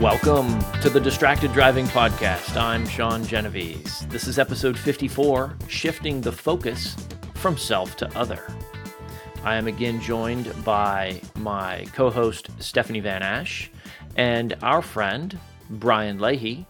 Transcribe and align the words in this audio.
Welcome 0.00 0.60
to 0.82 0.90
the 0.90 0.98
Distracted 1.00 1.52
Driving 1.52 1.86
Podcast. 1.86 2.56
I'm 2.56 2.84
Sean 2.84 3.24
Genovese. 3.24 4.04
This 4.08 4.26
is 4.26 4.40
episode 4.40 4.76
54 4.76 5.56
Shifting 5.68 6.20
the 6.20 6.32
Focus 6.32 6.96
from 7.34 7.56
Self 7.56 7.96
to 7.98 8.18
Other. 8.18 8.42
I 9.44 9.54
am 9.54 9.68
again 9.68 10.00
joined 10.00 10.52
by 10.64 11.20
my 11.36 11.86
co 11.92 12.10
host, 12.10 12.48
Stephanie 12.58 12.98
Van 12.98 13.22
Ash, 13.22 13.70
and 14.16 14.56
our 14.62 14.82
friend, 14.82 15.38
Brian 15.70 16.18
Leahy. 16.18 16.66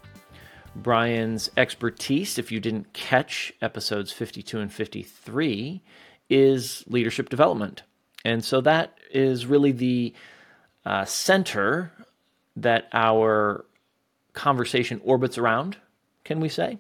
Brian's 0.77 1.51
expertise, 1.57 2.37
if 2.37 2.53
you 2.53 2.61
didn't 2.61 2.93
catch 2.93 3.55
episodes 3.63 4.13
52 4.13 4.61
and 4.61 4.71
53, 4.71 5.83
is 6.29 6.85
leadership 6.89 7.31
development. 7.31 7.85
And 8.23 8.45
so 8.45 8.61
that 8.61 8.99
is 9.11 9.47
really 9.47 9.73
the 9.73 10.13
uh, 10.85 11.07
center 11.07 11.91
that 12.57 12.89
our 12.93 13.65
conversation 14.33 15.01
orbits 15.05 15.39
around, 15.39 15.77
can 16.25 16.41
we 16.41 16.49
say? 16.49 16.79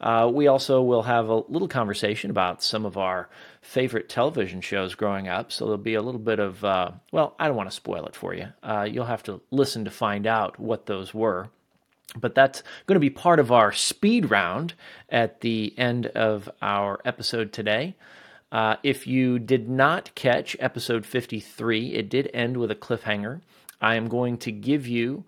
Uh, 0.00 0.30
we 0.32 0.46
also 0.46 0.80
will 0.80 1.02
have 1.02 1.28
a 1.28 1.42
little 1.48 1.66
conversation 1.66 2.30
about 2.30 2.62
some 2.62 2.86
of 2.86 2.96
our 2.96 3.28
favorite 3.62 4.08
television 4.08 4.60
shows 4.60 4.94
growing 4.94 5.26
up. 5.28 5.50
So 5.50 5.64
there'll 5.64 5.78
be 5.78 5.94
a 5.94 6.02
little 6.02 6.20
bit 6.20 6.38
of, 6.38 6.64
uh, 6.64 6.92
well, 7.10 7.34
I 7.38 7.48
don't 7.48 7.56
want 7.56 7.68
to 7.68 7.74
spoil 7.74 8.06
it 8.06 8.14
for 8.14 8.32
you. 8.34 8.48
Uh, 8.62 8.86
you'll 8.88 9.06
have 9.06 9.24
to 9.24 9.40
listen 9.50 9.84
to 9.84 9.90
find 9.90 10.26
out 10.26 10.58
what 10.58 10.86
those 10.86 11.12
were. 11.12 11.48
But 12.16 12.34
that's 12.34 12.62
going 12.86 12.94
to 12.96 13.00
be 13.00 13.10
part 13.10 13.38
of 13.38 13.52
our 13.52 13.72
speed 13.72 14.30
round 14.30 14.74
at 15.10 15.40
the 15.40 15.74
end 15.76 16.06
of 16.06 16.48
our 16.62 17.00
episode 17.04 17.52
today. 17.52 17.96
Uh, 18.50 18.76
if 18.82 19.06
you 19.06 19.38
did 19.38 19.68
not 19.68 20.14
catch 20.14 20.56
episode 20.58 21.04
53, 21.04 21.94
it 21.94 22.08
did 22.08 22.30
end 22.32 22.56
with 22.56 22.70
a 22.70 22.74
cliffhanger. 22.74 23.42
I 23.80 23.94
am 23.94 24.08
going 24.08 24.38
to 24.38 24.52
give 24.52 24.86
you 24.86 25.24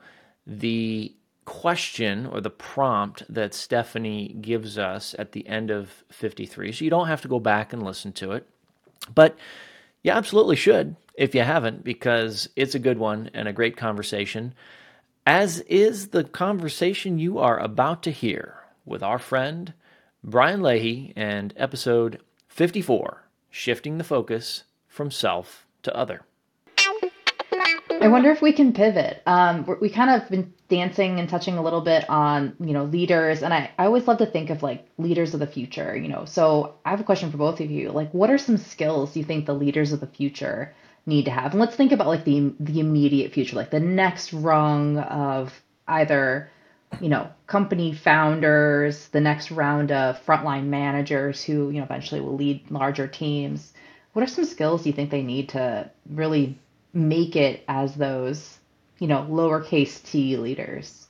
the 0.46 1.14
question 1.44 2.26
or 2.26 2.40
the 2.40 2.50
prompt 2.50 3.22
that 3.28 3.54
Stephanie 3.54 4.36
gives 4.40 4.78
us 4.78 5.14
at 5.18 5.32
the 5.32 5.46
end 5.48 5.70
of 5.70 6.04
53. 6.10 6.72
So 6.72 6.84
you 6.84 6.90
don't 6.90 7.08
have 7.08 7.22
to 7.22 7.28
go 7.28 7.40
back 7.40 7.72
and 7.72 7.82
listen 7.82 8.12
to 8.14 8.32
it. 8.32 8.46
But 9.14 9.36
you 10.02 10.12
absolutely 10.12 10.56
should 10.56 10.96
if 11.14 11.34
you 11.34 11.42
haven't, 11.42 11.84
because 11.84 12.48
it's 12.56 12.74
a 12.74 12.78
good 12.78 12.98
one 12.98 13.30
and 13.34 13.46
a 13.46 13.52
great 13.52 13.76
conversation, 13.76 14.54
as 15.26 15.60
is 15.60 16.08
the 16.08 16.24
conversation 16.24 17.18
you 17.18 17.38
are 17.38 17.58
about 17.58 18.02
to 18.04 18.10
hear 18.10 18.54
with 18.86 19.02
our 19.02 19.18
friend 19.18 19.74
Brian 20.24 20.62
Leahy 20.62 21.12
and 21.16 21.52
episode 21.56 22.20
54 22.48 23.24
Shifting 23.50 23.98
the 23.98 24.04
Focus 24.04 24.64
from 24.88 25.10
Self 25.10 25.66
to 25.82 25.94
Other. 25.94 26.22
I 28.00 28.08
wonder 28.08 28.30
if 28.30 28.40
we 28.40 28.52
can 28.52 28.72
pivot. 28.72 29.22
Um, 29.26 29.66
we 29.80 29.90
kind 29.90 30.10
of 30.10 30.28
been 30.30 30.54
dancing 30.68 31.20
and 31.20 31.28
touching 31.28 31.58
a 31.58 31.62
little 31.62 31.82
bit 31.82 32.08
on, 32.08 32.56
you 32.58 32.72
know, 32.72 32.84
leaders, 32.84 33.42
and 33.42 33.52
I, 33.52 33.70
I 33.78 33.84
always 33.84 34.08
love 34.08 34.18
to 34.18 34.26
think 34.26 34.48
of 34.48 34.62
like 34.62 34.86
leaders 34.96 35.34
of 35.34 35.40
the 35.40 35.46
future, 35.46 35.94
you 35.94 36.08
know. 36.08 36.24
So 36.24 36.76
I 36.84 36.90
have 36.90 37.00
a 37.00 37.04
question 37.04 37.30
for 37.30 37.36
both 37.36 37.60
of 37.60 37.70
you. 37.70 37.90
Like, 37.90 38.10
what 38.12 38.30
are 38.30 38.38
some 38.38 38.56
skills 38.56 39.16
you 39.16 39.24
think 39.24 39.44
the 39.44 39.52
leaders 39.54 39.92
of 39.92 40.00
the 40.00 40.06
future 40.06 40.74
need 41.04 41.26
to 41.26 41.30
have? 41.30 41.52
And 41.52 41.60
let's 41.60 41.76
think 41.76 41.92
about 41.92 42.06
like 42.06 42.24
the 42.24 42.54
the 42.58 42.80
immediate 42.80 43.32
future, 43.32 43.56
like 43.56 43.70
the 43.70 43.80
next 43.80 44.32
rung 44.32 44.98
of 44.98 45.52
either, 45.86 46.48
you 47.02 47.10
know, 47.10 47.28
company 47.46 47.92
founders, 47.92 49.08
the 49.08 49.20
next 49.20 49.50
round 49.50 49.92
of 49.92 50.24
frontline 50.24 50.66
managers 50.66 51.44
who, 51.44 51.68
you 51.70 51.78
know, 51.78 51.84
eventually 51.84 52.22
will 52.22 52.36
lead 52.36 52.70
larger 52.70 53.06
teams. 53.06 53.74
What 54.14 54.22
are 54.22 54.26
some 54.26 54.46
skills 54.46 54.86
you 54.86 54.92
think 54.94 55.10
they 55.10 55.22
need 55.22 55.50
to 55.50 55.90
really 56.10 56.58
make 56.92 57.36
it 57.36 57.62
as 57.68 57.94
those, 57.94 58.58
you 58.98 59.06
know, 59.06 59.26
lowercase 59.30 60.02
t 60.02 60.36
leaders. 60.36 61.08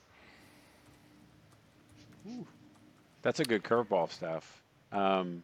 That's 3.22 3.40
a 3.40 3.44
good 3.44 3.62
curveball, 3.62 4.10
Steph. 4.10 4.62
Um, 4.92 5.42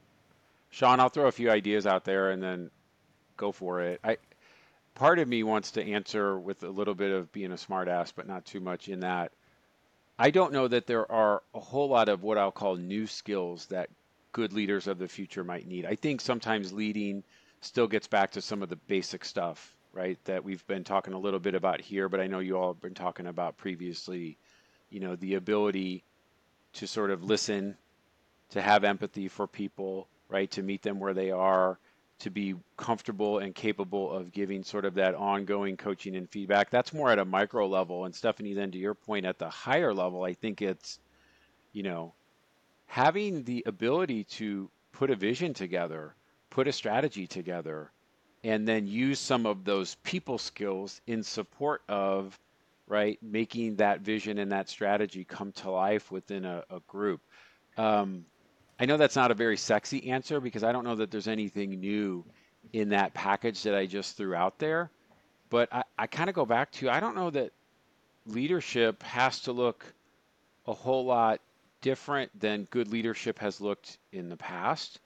Sean, 0.70 1.00
I'll 1.00 1.08
throw 1.08 1.26
a 1.26 1.32
few 1.32 1.50
ideas 1.50 1.86
out 1.86 2.04
there 2.04 2.30
and 2.30 2.42
then 2.42 2.70
go 3.36 3.52
for 3.52 3.82
it. 3.82 4.00
I 4.02 4.16
part 4.94 5.18
of 5.18 5.28
me 5.28 5.42
wants 5.42 5.72
to 5.72 5.84
answer 5.92 6.38
with 6.38 6.62
a 6.62 6.70
little 6.70 6.94
bit 6.94 7.12
of 7.12 7.30
being 7.32 7.52
a 7.52 7.56
smartass, 7.56 8.12
but 8.14 8.26
not 8.26 8.44
too 8.46 8.60
much 8.60 8.88
in 8.88 9.00
that. 9.00 9.32
I 10.18 10.30
don't 10.30 10.52
know 10.52 10.66
that 10.68 10.86
there 10.86 11.10
are 11.12 11.42
a 11.54 11.60
whole 11.60 11.88
lot 11.88 12.08
of 12.08 12.22
what 12.22 12.38
I'll 12.38 12.50
call 12.50 12.76
new 12.76 13.06
skills 13.06 13.66
that 13.66 13.90
good 14.32 14.54
leaders 14.54 14.86
of 14.86 14.98
the 14.98 15.08
future 15.08 15.44
might 15.44 15.66
need. 15.66 15.84
I 15.84 15.94
think 15.94 16.22
sometimes 16.22 16.72
leading 16.72 17.22
still 17.60 17.86
gets 17.86 18.06
back 18.06 18.30
to 18.32 18.40
some 18.40 18.62
of 18.62 18.70
the 18.70 18.76
basic 18.76 19.24
stuff 19.24 19.75
right? 19.96 20.18
That 20.26 20.44
we've 20.44 20.64
been 20.66 20.84
talking 20.84 21.14
a 21.14 21.18
little 21.18 21.40
bit 21.40 21.54
about 21.54 21.80
here, 21.80 22.08
but 22.08 22.20
I 22.20 22.26
know 22.26 22.40
you 22.40 22.58
all 22.58 22.74
have 22.74 22.82
been 22.82 22.94
talking 22.94 23.26
about 23.26 23.56
previously, 23.56 24.36
you 24.90 25.00
know, 25.00 25.16
the 25.16 25.34
ability 25.34 26.04
to 26.74 26.86
sort 26.86 27.10
of 27.10 27.24
listen, 27.24 27.76
to 28.50 28.60
have 28.60 28.84
empathy 28.84 29.28
for 29.28 29.46
people, 29.46 30.06
right? 30.28 30.50
To 30.52 30.62
meet 30.62 30.82
them 30.82 31.00
where 31.00 31.14
they 31.14 31.30
are, 31.30 31.78
to 32.18 32.30
be 32.30 32.54
comfortable 32.76 33.38
and 33.38 33.54
capable 33.54 34.12
of 34.12 34.32
giving 34.32 34.62
sort 34.62 34.84
of 34.84 34.94
that 34.94 35.14
ongoing 35.14 35.78
coaching 35.78 36.14
and 36.14 36.28
feedback. 36.28 36.70
That's 36.70 36.92
more 36.92 37.10
at 37.10 37.18
a 37.18 37.24
micro 37.24 37.66
level. 37.66 38.04
And 38.04 38.14
Stephanie, 38.14 38.52
then 38.52 38.70
to 38.72 38.78
your 38.78 38.94
point, 38.94 39.24
at 39.24 39.38
the 39.38 39.48
higher 39.48 39.94
level, 39.94 40.24
I 40.24 40.34
think 40.34 40.60
it's, 40.60 40.98
you 41.72 41.82
know, 41.82 42.12
having 42.86 43.44
the 43.44 43.64
ability 43.66 44.24
to 44.24 44.70
put 44.92 45.10
a 45.10 45.16
vision 45.16 45.54
together, 45.54 46.14
put 46.50 46.68
a 46.68 46.72
strategy 46.72 47.26
together, 47.26 47.90
and 48.44 48.66
then 48.66 48.86
use 48.86 49.18
some 49.18 49.46
of 49.46 49.64
those 49.64 49.96
people 50.02 50.38
skills 50.38 51.00
in 51.06 51.22
support 51.22 51.82
of 51.88 52.38
right 52.86 53.18
making 53.22 53.76
that 53.76 54.00
vision 54.00 54.38
and 54.38 54.52
that 54.52 54.68
strategy 54.68 55.24
come 55.24 55.52
to 55.52 55.70
life 55.70 56.10
within 56.10 56.44
a, 56.44 56.62
a 56.70 56.80
group. 56.86 57.20
Um, 57.76 58.24
i 58.78 58.86
know 58.86 58.96
that's 58.96 59.16
not 59.16 59.30
a 59.30 59.34
very 59.34 59.56
sexy 59.56 60.10
answer 60.10 60.40
because 60.40 60.62
i 60.62 60.72
don't 60.72 60.84
know 60.84 60.94
that 60.94 61.10
there's 61.10 61.28
anything 61.28 61.80
new 61.80 62.24
in 62.72 62.90
that 62.90 63.14
package 63.14 63.62
that 63.62 63.74
i 63.74 63.86
just 63.86 64.16
threw 64.16 64.34
out 64.34 64.58
there 64.58 64.90
but 65.50 65.68
i, 65.72 65.82
I 65.98 66.06
kind 66.06 66.28
of 66.28 66.34
go 66.34 66.44
back 66.46 66.70
to 66.72 66.90
i 66.90 67.00
don't 67.00 67.14
know 67.14 67.30
that 67.30 67.52
leadership 68.26 69.02
has 69.02 69.40
to 69.40 69.52
look 69.52 69.84
a 70.66 70.72
whole 70.72 71.04
lot 71.04 71.40
different 71.80 72.30
than 72.38 72.64
good 72.70 72.88
leadership 72.88 73.38
has 73.38 73.60
looked 73.60 73.98
in 74.12 74.28
the 74.28 74.36
past 74.36 75.00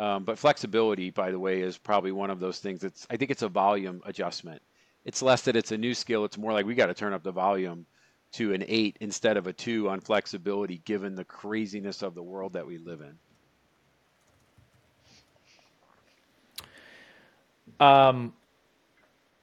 um, 0.00 0.24
but 0.24 0.38
flexibility, 0.38 1.10
by 1.10 1.30
the 1.30 1.38
way, 1.38 1.60
is 1.60 1.76
probably 1.76 2.10
one 2.10 2.30
of 2.30 2.40
those 2.40 2.58
things. 2.58 2.84
It's 2.84 3.06
I 3.10 3.18
think 3.18 3.30
it's 3.30 3.42
a 3.42 3.48
volume 3.48 4.00
adjustment. 4.06 4.62
It's 5.04 5.20
less 5.20 5.42
that 5.42 5.56
it's 5.56 5.72
a 5.72 5.76
new 5.78 5.92
skill. 5.92 6.24
It's 6.24 6.38
more 6.38 6.54
like 6.54 6.64
we 6.64 6.74
got 6.74 6.86
to 6.86 6.94
turn 6.94 7.12
up 7.12 7.22
the 7.22 7.32
volume 7.32 7.84
to 8.32 8.54
an 8.54 8.64
eight 8.66 8.96
instead 9.00 9.36
of 9.36 9.46
a 9.46 9.52
two 9.52 9.90
on 9.90 10.00
flexibility, 10.00 10.78
given 10.86 11.16
the 11.16 11.24
craziness 11.24 12.00
of 12.00 12.14
the 12.14 12.22
world 12.22 12.54
that 12.54 12.66
we 12.66 12.78
live 12.78 13.02
in. 13.02 13.18
Um, 17.86 18.32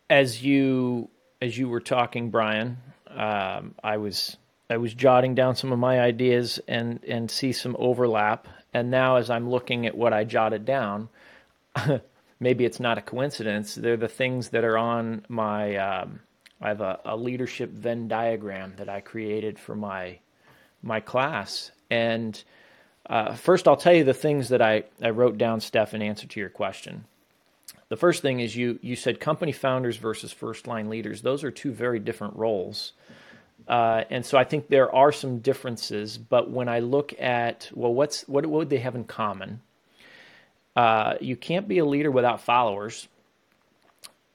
as 0.10 0.44
you 0.44 1.12
as 1.40 1.56
you 1.56 1.70
were 1.70 1.82
talking, 1.82 2.32
Brian, 2.32 2.78
um, 3.12 3.76
I 3.84 3.98
was 3.98 4.38
I 4.72 4.78
was 4.78 4.96
jotting 4.96 5.36
down 5.36 5.56
some 5.56 5.72
of 5.72 5.78
my 5.78 6.00
ideas 6.00 6.60
and 6.68 7.00
and 7.08 7.30
see 7.30 7.52
some 7.52 7.76
overlap 7.78 8.48
and 8.74 8.92
now, 8.92 9.16
as 9.16 9.30
I'm 9.30 9.50
looking 9.50 9.86
at 9.86 9.98
what 9.98 10.14
I 10.14 10.24
jotted 10.24 10.66
down, 10.66 11.10
maybe 12.40 12.66
it's 12.66 12.80
not 12.80 12.98
a 12.98 13.02
coincidence. 13.02 13.76
They're 13.76 13.98
the 13.98 14.08
things 14.08 14.50
that 14.50 14.64
are 14.64 14.78
on 14.78 15.26
my. 15.30 15.76
Um, 15.76 16.20
I 16.60 16.70
have 16.70 16.82
a, 16.82 17.00
a, 17.06 17.16
leadership 17.16 17.70
Venn 17.70 18.08
diagram 18.08 18.74
that 18.78 18.90
I 18.90 19.00
created 19.00 19.60
for 19.60 19.76
my 19.76 20.20
my 20.82 21.00
class. 21.00 21.72
And 21.90 22.42
uh, 23.08 23.36
first, 23.36 23.68
I'll 23.68 23.78
tell 23.78 23.94
you 23.94 24.04
the 24.04 24.14
things 24.14 24.50
that 24.50 24.62
I, 24.62 24.84
I 25.02 25.12
wrote 25.12 25.38
down, 25.38 25.62
Steph, 25.62 25.94
in 25.94 26.02
answer 26.02 26.28
to 26.28 26.40
your 26.40 26.50
question. 26.50 27.06
The 27.90 27.96
first 27.96 28.22
thing 28.22 28.40
is 28.42 28.56
you 28.56 28.80
you 28.82 28.96
said 28.96 29.20
company 29.20 29.52
founders 29.54 29.98
versus 29.98 30.32
first 30.32 30.68
line 30.68 30.90
leaders. 30.90 31.22
Those 31.22 31.44
are 31.44 31.52
two 31.52 31.72
very 31.72 32.00
different 32.00 32.36
roles. 32.36 32.94
Uh, 33.68 34.04
and 34.10 34.26
so 34.26 34.38
I 34.38 34.46
think 34.46 34.70
there 34.70 34.94
are 34.94 35.12
some 35.12 35.40
differences, 35.40 36.18
but 36.18 36.50
when 36.50 36.70
I 36.70 36.80
look 36.80 37.14
at 37.20 37.70
well, 37.74 37.94
what's 37.94 38.28
what, 38.28 38.46
what 38.46 38.60
would 38.60 38.70
they 38.70 38.80
have 38.80 38.96
in 38.96 39.04
common? 39.04 39.62
Uh, 40.76 41.16
you 41.20 41.36
can't 41.36 41.68
be 41.68 41.80
a 41.80 41.86
leader 41.86 42.12
without 42.12 42.42
followers. 42.42 43.08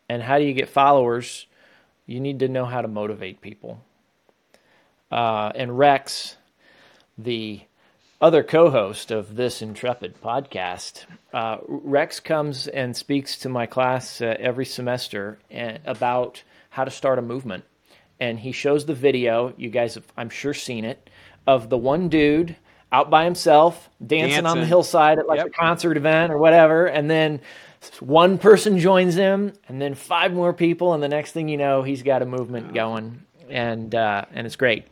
And 0.08 0.22
how 0.22 0.38
do 0.38 0.44
you 0.44 0.52
get 0.52 0.68
followers? 0.68 1.46
You 2.04 2.20
need 2.20 2.40
to 2.40 2.48
know 2.48 2.66
how 2.66 2.82
to 2.82 2.88
motivate 2.88 3.40
people. 3.40 3.80
Uh, 5.10 5.52
and 5.54 5.78
Rex, 5.78 6.36
the 7.16 7.62
other 8.20 8.42
co-host 8.42 9.10
of 9.10 9.36
this 9.36 9.62
intrepid 9.62 10.20
podcast, 10.20 11.04
uh, 11.32 11.58
Rex 11.66 12.20
comes 12.20 12.66
and 12.66 12.96
speaks 12.96 13.38
to 13.38 13.48
my 13.48 13.66
class 13.66 14.20
uh, 14.20 14.36
every 14.38 14.66
semester 14.66 15.38
uh, 15.54 15.78
about 15.86 16.42
how 16.70 16.84
to 16.84 16.90
start 16.90 17.18
a 17.18 17.22
movement 17.22 17.64
and 18.22 18.38
he 18.38 18.52
shows 18.52 18.86
the 18.86 18.94
video. 18.94 19.52
You 19.56 19.68
guys 19.68 19.96
have, 19.96 20.06
I'm 20.16 20.30
sure, 20.30 20.54
seen 20.54 20.84
it 20.84 21.10
of 21.44 21.68
the 21.68 21.76
one 21.76 22.08
dude 22.08 22.54
out 22.92 23.10
by 23.10 23.24
himself 23.24 23.90
dancing, 24.06 24.44
dancing. 24.44 24.46
on 24.46 24.60
the 24.60 24.66
hillside 24.66 25.18
at 25.18 25.26
like 25.26 25.38
yep. 25.38 25.48
a 25.48 25.50
concert 25.50 25.96
event 25.96 26.32
or 26.32 26.38
whatever, 26.38 26.86
and 26.86 27.10
then 27.10 27.40
one 27.98 28.38
person 28.38 28.78
joins 28.78 29.16
him, 29.16 29.52
and 29.66 29.82
then 29.82 29.96
five 29.96 30.32
more 30.32 30.52
people, 30.52 30.94
and 30.94 31.02
the 31.02 31.08
next 31.08 31.32
thing 31.32 31.48
you 31.48 31.56
know, 31.56 31.82
he's 31.82 32.04
got 32.04 32.22
a 32.22 32.26
movement 32.26 32.72
going. 32.72 33.24
and 33.48 33.92
uh, 33.92 34.24
and 34.32 34.46
it's 34.46 34.54
great. 34.54 34.84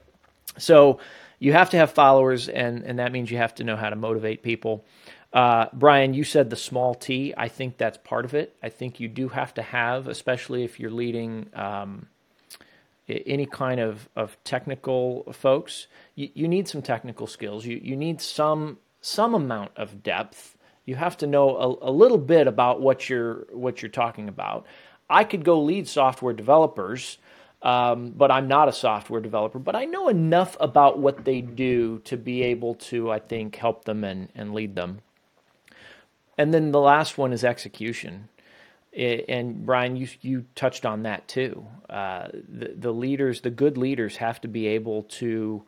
So 0.59 0.99
you 1.39 1.53
have 1.53 1.71
to 1.71 1.77
have 1.77 1.93
followers, 1.93 2.49
and 2.49 2.83
and 2.83 2.99
that 2.99 3.13
means 3.13 3.31
you 3.31 3.39
have 3.39 3.55
to 3.57 3.65
know 3.65 3.77
how 3.77 3.91
to 3.91 3.97
motivate 3.97 4.43
people. 4.43 4.85
Uh, 5.33 5.67
Brian, 5.73 6.15
you 6.15 6.25
said 6.25 6.51
the 6.51 6.57
small 6.57 6.97
T. 6.97 7.33
I 7.37 7.47
think 7.47 7.79
that's 7.79 7.99
part 7.99 8.25
of 8.25 8.35
it. 8.35 8.57
I 8.61 8.71
think 8.71 8.99
you 8.99 9.07
do 9.07 9.29
have 9.29 9.55
to 9.55 9.63
have, 9.63 10.09
especially 10.09 10.65
if 10.65 10.81
you're 10.81 10.91
leading 10.91 11.49
um, 11.55 12.09
any 13.27 13.47
kind 13.47 13.81
of, 13.81 14.09
of 14.17 14.37
technical 14.45 15.33
folks, 15.33 15.87
you, 16.15 16.29
you 16.35 16.49
need 16.49 16.69
some 16.69 16.83
technical 16.83 17.27
skills. 17.27 17.65
You, 17.67 17.81
you 17.83 17.97
need 17.97 18.21
some 18.21 18.79
some 19.03 19.35
amount 19.35 19.73
of 19.77 20.03
depth. 20.03 20.57
You 20.85 20.97
have 20.97 21.17
to 21.19 21.27
know 21.27 21.57
a, 21.57 21.91
a 21.91 21.93
little 21.93 22.19
bit 22.19 22.47
about 22.47 22.81
what 22.81 23.09
you're 23.09 23.47
what 23.53 23.83
you're 23.83 23.91
talking 23.91 24.29
about. 24.29 24.67
I 25.09 25.25
could 25.25 25.45
go 25.45 25.61
lead 25.61 25.89
software 25.89 26.33
developers, 26.33 27.19
um, 27.63 28.11
but 28.11 28.31
I'm 28.31 28.47
not 28.49 28.69
a 28.69 28.73
software 28.73 29.21
developer. 29.21 29.59
But 29.59 29.75
I 29.75 29.85
know 29.85 30.09
enough 30.09 30.57
about 30.61 30.99
what 30.99 31.25
they 31.25 31.41
do 31.41 31.99
to 32.01 32.17
be 32.17 32.43
able 32.43 32.75
to, 32.77 33.11
I 33.11 33.19
think, 33.19 33.57
help 33.57 33.85
them 33.85 34.05
and, 34.05 34.29
and 34.35 34.55
lead 34.55 34.77
them. 34.77 35.01
And 36.39 36.55
then 36.55 36.71
the 36.71 36.81
last 36.81 37.19
one 37.19 37.33
is 37.33 37.45
execution. 37.45 38.29
And 38.97 39.65
Brian, 39.65 39.97
you 39.97 40.09
you 40.21 40.47
touched 40.55 40.85
on 40.85 41.05
that 41.05 41.29
too. 41.29 41.67
Uh, 41.89 42.29
the 42.33 42.75
the 42.77 42.93
leaders, 42.93 43.41
the 43.41 43.51
good 43.51 43.79
leaders, 43.79 44.17
have 44.17 44.41
to 44.41 44.49
be 44.49 44.67
able 44.67 45.05
to 45.05 45.63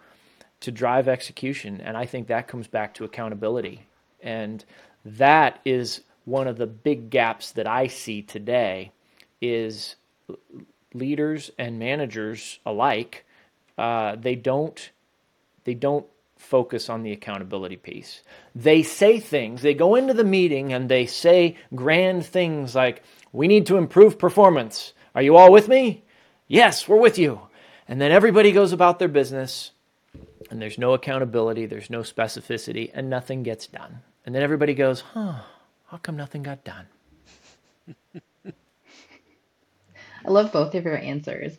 to 0.61 0.71
drive 0.71 1.09
execution, 1.09 1.81
and 1.81 1.97
I 1.97 2.07
think 2.07 2.29
that 2.29 2.49
comes 2.49 2.67
back 2.67 2.95
to 2.95 3.05
accountability, 3.05 3.87
and 4.23 4.65
that 5.05 5.61
is 5.65 6.03
one 6.25 6.47
of 6.47 6.57
the 6.57 6.67
big 6.67 7.11
gaps 7.11 7.53
that 7.53 7.67
I 7.67 7.89
see 7.89 8.23
today 8.23 8.93
is 9.41 9.97
leaders 10.95 11.51
and 11.59 11.79
managers 11.79 12.59
alike, 12.65 13.25
uh, 13.79 14.17
they 14.17 14.35
don't 14.35 14.91
they 15.65 15.75
don't 15.75 16.07
focus 16.43 16.91
on 16.91 17.03
the 17.03 17.13
accountability 17.13 17.77
piece. 17.77 18.23
They 18.55 18.83
say 18.83 19.21
things, 19.21 19.63
they 19.63 19.75
go 19.75 19.95
into 19.95 20.13
the 20.13 20.25
meeting 20.25 20.73
and 20.73 20.89
they 20.89 21.07
say 21.07 21.57
grand 21.75 22.27
things 22.27 22.75
like, 22.75 23.03
We 23.33 23.49
need 23.49 23.67
to 23.67 23.77
improve 23.77 24.19
performance. 24.19 24.93
Are 25.15 25.23
you 25.23 25.37
all 25.37 25.53
with 25.53 25.69
me? 25.69 26.05
Yes, 26.49 26.89
we're 26.89 26.99
with 26.99 27.19
you. 27.19 27.41
And 27.89 28.01
then 28.01 28.13
everybody 28.13 28.53
goes 28.53 28.73
about 28.73 28.99
their 28.99 29.09
business 29.09 29.71
and 30.51 30.61
there's 30.61 30.79
no 30.79 30.93
accountability, 30.93 31.67
there's 31.67 31.89
no 31.89 32.01
specificity, 32.01 32.91
and 32.93 33.09
nothing 33.09 33.43
gets 33.43 33.67
done. 33.67 34.01
And 34.27 34.35
then 34.35 34.43
everybody 34.43 34.75
goes, 34.75 35.01
Huh, 35.01 35.41
how 35.87 35.97
come 35.99 36.17
nothing 36.17 36.43
got 36.43 36.65
done? 36.65 36.87
I 40.25 40.31
love 40.31 40.53
both 40.53 40.75
of 40.75 40.85
your 40.85 40.99
answers. 40.99 41.57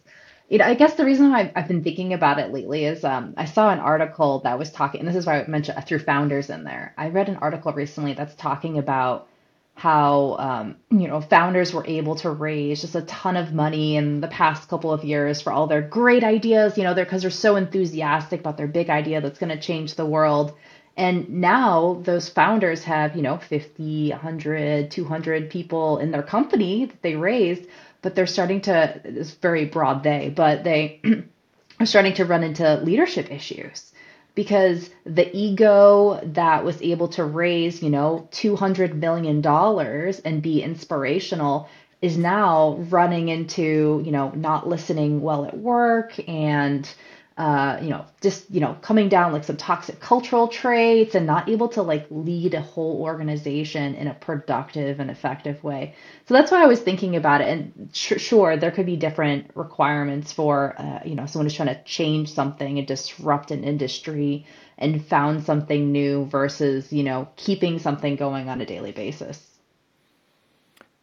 You 0.50 0.58
know, 0.60 0.66
I 0.66 0.76
guess 0.76 0.96
the 0.96 1.06
reason 1.06 1.32
why 1.32 1.52
I've 1.56 1.68
been 1.68 1.84
thinking 1.84 2.14
about 2.14 2.40
it 2.40 2.52
lately 2.52 2.86
is 2.86 3.04
um, 3.04 3.34
I 3.38 3.46
saw 3.46 3.72
an 3.72 3.80
article 3.80 4.40
that 4.40 4.60
was 4.60 4.72
talking, 4.72 5.00
and 5.00 5.08
this 5.08 5.16
is 5.16 5.26
why 5.26 5.42
I 5.42 5.48
mentioned 5.48 5.78
I 5.78 5.82
threw 5.82 6.00
founders 6.00 6.50
in 6.50 6.64
there. 6.64 6.94
I 6.98 7.10
read 7.10 7.30
an 7.30 7.38
article 7.38 7.74
recently 7.74 8.14
that's 8.14 8.36
talking 8.36 8.78
about 8.78 9.28
how 9.76 10.36
um, 10.38 10.76
you 10.92 11.08
know 11.08 11.20
founders 11.22 11.74
were 11.74 11.86
able 11.88 12.16
to 12.16 12.30
raise 12.30 12.82
just 12.82 12.96
a 12.96 13.02
ton 13.02 13.38
of 13.38 13.54
money 13.54 13.96
in 13.96 14.22
the 14.22 14.28
past 14.28 14.70
couple 14.70 14.92
of 14.92 15.04
years 15.04 15.42
for 15.42 15.52
all 15.52 15.68
their 15.68 15.82
great 15.82 16.24
ideas. 16.24 16.78
You 16.78 16.84
know, 16.84 16.94
they're 16.94 17.06
because 17.06 17.22
they're 17.22 17.32
so 17.32 17.56
enthusiastic 17.56 18.42
about 18.42 18.58
their 18.58 18.68
big 18.68 18.90
idea 18.90 19.22
that's 19.22 19.40
going 19.40 19.56
to 19.56 19.60
change 19.60 19.96
the 19.96 20.06
world. 20.06 20.54
And 20.96 21.28
now 21.42 22.02
those 22.04 22.30
founders 22.30 22.84
have, 22.84 23.16
you 23.16 23.24
know, 23.24 23.38
50, 23.38 24.12
100, 24.12 24.92
200 24.92 25.50
people 25.50 25.98
in 25.98 26.12
their 26.12 26.22
company 26.22 26.86
that 26.86 27.02
they 27.02 27.16
raised 27.16 27.68
but 28.04 28.14
they're 28.14 28.28
starting 28.28 28.62
to 28.62 29.02
it's 29.04 29.32
very 29.32 29.66
broad 29.66 30.04
they 30.04 30.30
but 30.30 30.64
they 30.64 31.02
are 31.80 31.88
starting 31.88 32.14
to 32.14 32.26
run 32.26 32.44
into 32.44 32.76
leadership 32.82 33.32
issues 33.32 33.92
because 34.36 34.90
the 35.06 35.36
ego 35.36 36.20
that 36.24 36.64
was 36.64 36.80
able 36.84 37.08
to 37.08 37.24
raise 37.24 37.82
you 37.82 37.90
know 37.90 38.28
200 38.32 38.94
million 38.94 39.42
dollars 39.42 40.20
and 40.20 40.44
be 40.44 40.62
inspirational 40.62 41.68
is 42.02 42.18
now 42.18 42.76
running 42.90 43.30
into 43.30 44.04
you 44.06 44.12
know 44.12 44.30
not 44.32 44.68
listening 44.68 45.22
well 45.22 45.46
at 45.46 45.58
work 45.58 46.14
and 46.30 46.94
uh, 47.36 47.80
you 47.82 47.90
know, 47.90 48.06
just, 48.22 48.50
you 48.52 48.60
know, 48.60 48.78
coming 48.82 49.10
down 49.10 49.34
like 49.34 49.44
some 49.44 49.58
toxic 49.58 50.00
cultural 50.00 50.48
traits 50.48 51.16
and 51.16 51.26
not 51.26 51.50
able 51.50 51.68
to 51.68 51.82
like 51.82 52.06
lead 52.12 52.54
a 52.54 52.62
whole 52.62 53.02
organization 53.02 53.96
in 53.96 54.08
a 54.08 54.14
productive 54.14 55.00
and 55.00 55.10
effective 55.10 55.64
way. 55.64 55.96
So 56.28 56.36
that's 56.36 56.52
why 56.52 56.62
I 56.62 56.68
was 56.68 56.80
thinking 56.80 57.16
about 57.16 57.42
it. 57.42 57.48
And 57.48 57.90
sh- 57.92 58.22
sure, 58.22 58.56
there 58.56 58.70
could 58.70 58.86
be 58.86 58.98
different 58.98 59.50
requirements 59.56 60.32
for, 60.32 60.76
uh, 60.80 61.00
you 61.06 61.16
know, 61.16 61.26
someone 61.26 61.48
who's 61.48 61.56
trying 61.56 61.76
to 61.76 61.84
change 61.84 62.32
something 62.32 62.78
and 62.78 62.88
disrupt 62.88 63.50
an 63.50 63.64
industry 63.64 64.46
and 64.78 65.04
found 65.04 65.44
something 65.44 65.92
new 65.92 66.26
versus, 66.26 66.94
you 66.94 67.04
know, 67.04 67.28
keeping 67.36 67.80
something 67.80 68.16
going 68.16 68.48
on 68.48 68.62
a 68.62 68.66
daily 68.66 68.92
basis. 68.92 69.44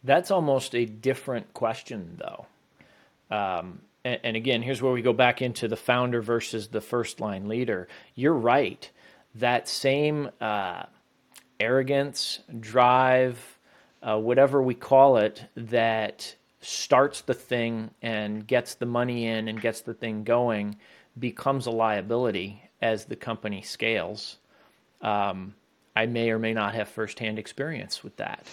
That's 0.03 0.31
almost 0.31 0.75
a 0.75 0.85
different 0.85 1.53
question, 1.53 2.17
though. 2.17 2.45
Um, 3.35 3.81
and, 4.03 4.19
and 4.23 4.37
again, 4.37 4.61
here's 4.61 4.81
where 4.81 4.93
we 4.93 5.01
go 5.01 5.13
back 5.13 5.41
into 5.41 5.67
the 5.67 5.75
founder 5.75 6.21
versus 6.21 6.67
the 6.67 6.81
first 6.81 7.19
line 7.19 7.47
leader. 7.47 7.87
You're 8.15 8.33
right. 8.33 8.89
That 9.35 9.67
same 9.67 10.29
uh, 10.39 10.83
arrogance, 11.59 12.39
drive, 12.59 13.59
uh, 14.01 14.19
whatever 14.19 14.61
we 14.61 14.75
call 14.75 15.17
it, 15.17 15.45
that 15.55 16.35
starts 16.59 17.21
the 17.21 17.33
thing 17.33 17.91
and 18.01 18.45
gets 18.45 18.75
the 18.75 18.85
money 18.85 19.27
in 19.27 19.47
and 19.47 19.59
gets 19.59 19.81
the 19.81 19.93
thing 19.93 20.23
going 20.23 20.77
becomes 21.17 21.65
a 21.65 21.71
liability 21.71 22.69
as 22.81 23.05
the 23.05 23.15
company 23.15 23.61
scales. 23.61 24.37
Um, 25.01 25.55
I 25.95 26.05
may 26.05 26.29
or 26.29 26.39
may 26.39 26.53
not 26.53 26.73
have 26.73 26.87
firsthand 26.87 27.37
experience 27.37 28.03
with 28.03 28.15
that. 28.17 28.45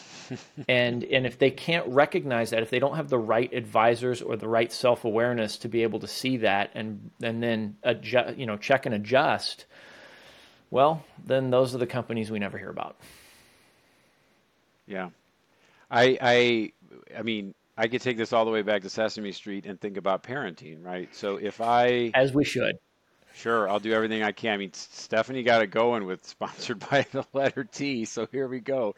and 0.68 1.04
and 1.04 1.26
if 1.26 1.38
they 1.38 1.50
can't 1.50 1.86
recognize 1.86 2.50
that, 2.50 2.62
if 2.62 2.70
they 2.70 2.78
don't 2.78 2.96
have 2.96 3.08
the 3.08 3.18
right 3.18 3.52
advisors 3.52 4.22
or 4.22 4.36
the 4.36 4.48
right 4.48 4.72
self 4.72 5.04
awareness 5.04 5.58
to 5.58 5.68
be 5.68 5.82
able 5.84 6.00
to 6.00 6.08
see 6.08 6.38
that 6.38 6.70
and 6.74 7.10
and 7.22 7.42
then 7.42 7.76
adjust, 7.84 8.36
you 8.36 8.46
know, 8.46 8.56
check 8.56 8.86
and 8.86 8.94
adjust, 8.94 9.66
well, 10.70 11.04
then 11.24 11.50
those 11.50 11.74
are 11.74 11.78
the 11.78 11.86
companies 11.86 12.30
we 12.30 12.38
never 12.40 12.58
hear 12.58 12.70
about. 12.70 12.96
Yeah, 14.86 15.10
I 15.90 16.18
I 16.20 16.72
I 17.16 17.22
mean. 17.22 17.54
I 17.80 17.86
could 17.86 18.00
take 18.02 18.16
this 18.16 18.32
all 18.32 18.44
the 18.44 18.50
way 18.50 18.62
back 18.62 18.82
to 18.82 18.90
Sesame 18.90 19.30
Street 19.30 19.64
and 19.64 19.80
think 19.80 19.96
about 19.98 20.24
parenting, 20.24 20.84
right? 20.84 21.08
So 21.14 21.36
if 21.36 21.60
I, 21.60 22.10
as 22.12 22.34
we 22.34 22.44
should, 22.44 22.74
Sure, 23.34 23.68
I'll 23.68 23.80
do 23.80 23.92
everything 23.92 24.22
I 24.22 24.32
can. 24.32 24.54
I 24.54 24.56
mean, 24.56 24.72
Stephanie 24.72 25.42
got 25.42 25.62
it 25.62 25.68
going 25.68 26.06
with 26.06 26.24
sponsored 26.26 26.80
by 26.90 27.06
the 27.12 27.24
letter 27.32 27.64
T, 27.64 28.04
so 28.04 28.26
here 28.30 28.48
we 28.48 28.60
go. 28.60 28.94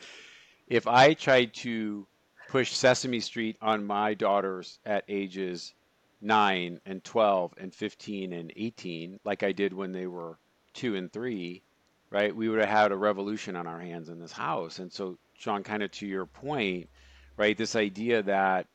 If 0.66 0.87
I 0.87 1.14
tried 1.14 1.54
to 1.54 2.06
push 2.49 2.72
Sesame 2.72 3.20
Street 3.20 3.56
on 3.60 3.84
my 3.84 4.14
daughters 4.14 4.78
at 4.84 5.04
ages 5.08 5.75
9 6.20 6.80
and 6.87 7.04
12 7.04 7.54
and 7.58 7.75
15 7.75 8.32
and 8.32 8.52
18, 8.56 9.20
like 9.25 9.42
I 9.42 9.52
did 9.52 9.72
when 9.72 9.92
they 9.92 10.06
were 10.06 10.38
2 10.75 10.96
and 10.96 11.12
3, 11.12 11.62
right, 12.10 12.34
we 12.34 12.49
would 12.49 12.60
have 12.60 12.68
had 12.68 12.92
a 12.92 12.96
revolution 12.96 13.56
on 13.56 13.66
our 13.66 13.80
hands 13.80 14.08
in 14.08 14.18
this 14.18 14.32
house. 14.32 14.78
And 14.78 14.92
so, 14.92 15.18
Sean, 15.38 15.62
kind 15.62 15.82
of 15.82 15.90
to 15.92 16.06
your 16.06 16.26
point, 16.26 16.88
right, 17.37 17.56
this 17.56 17.76
idea 17.76 18.22
that 18.22 18.66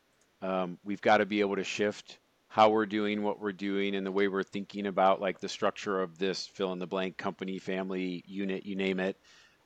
um, 0.42 0.78
we've 0.84 1.02
got 1.02 1.18
to 1.18 1.26
be 1.26 1.42
able 1.42 1.56
to 1.56 1.64
shift 1.64 2.18
how 2.56 2.70
we're 2.70 2.86
doing 2.86 3.22
what 3.22 3.42
we're 3.42 3.52
doing 3.52 3.96
and 3.96 4.08
the 4.08 4.12
way 4.14 4.30
we're 4.30 4.42
thinking 4.42 4.88
about 4.88 5.20
like 5.20 5.42
the 5.42 5.50
structure 5.50 6.02
of 6.02 6.18
this 6.18 6.48
fill 6.48 6.72
in 6.72 6.80
the 6.80 6.88
blank 6.88 7.18
company, 7.18 7.60
family, 7.60 8.24
unit, 8.26 8.66
you 8.66 8.78
name 8.78 8.98
it. 9.02 9.18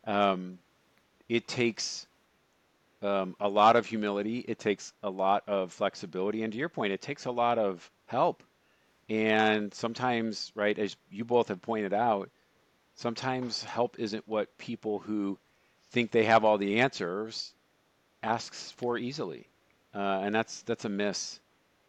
Um, 0.08 0.58
it 1.28 1.48
takes 1.48 2.08
um, 3.04 3.36
a 3.40 3.48
lot 3.48 3.76
of 3.76 3.86
humility. 3.86 4.40
It 4.40 4.58
takes 4.58 4.92
a 5.04 5.10
lot 5.12 5.44
of 5.48 5.72
flexibility. 5.72 6.42
And 6.42 6.52
to 6.52 6.58
your 6.58 6.68
point, 6.68 6.92
it 6.92 7.00
takes 7.00 7.26
a 7.26 7.32
lot 7.32 7.60
of 7.60 7.88
help. 8.08 8.42
And 9.08 9.72
sometimes, 9.72 10.52
right, 10.56 10.78
as 10.80 10.96
you 11.12 11.24
both 11.26 11.50
have 11.50 11.62
pointed 11.62 11.94
out, 11.94 12.32
sometimes 12.96 13.64
help 13.64 14.00
isn't 14.00 14.28
what 14.28 14.58
people 14.58 14.98
who 14.98 15.38
think 15.92 16.10
they 16.10 16.24
have 16.24 16.44
all 16.44 16.58
the 16.58 16.80
answers 16.80 17.54
asks 18.24 18.72
for 18.72 18.98
easily. 18.98 19.46
Uh, 19.94 20.22
and 20.24 20.34
that's 20.34 20.64
that's 20.64 20.86
a 20.86 20.90
miss 20.90 21.40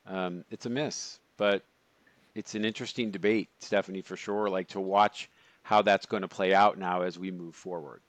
um, 0.07 0.45
it's 0.50 0.66
a 0.66 0.71
miss, 0.71 1.19
but 1.37 1.62
it's 2.35 2.54
an 2.54 2.64
interesting 2.64 3.11
debate, 3.11 3.49
Stephanie, 3.59 4.02
for 4.02 4.16
sure. 4.16 4.49
Like 4.49 4.69
to 4.69 4.80
watch 4.80 5.30
how 5.62 5.83
that's 5.83 6.07
going 6.07 6.23
to 6.23 6.28
play 6.28 6.54
out 6.54 6.78
now 6.78 7.02
as 7.02 7.19
we 7.19 7.30
move 7.30 7.54
forward. 7.54 8.00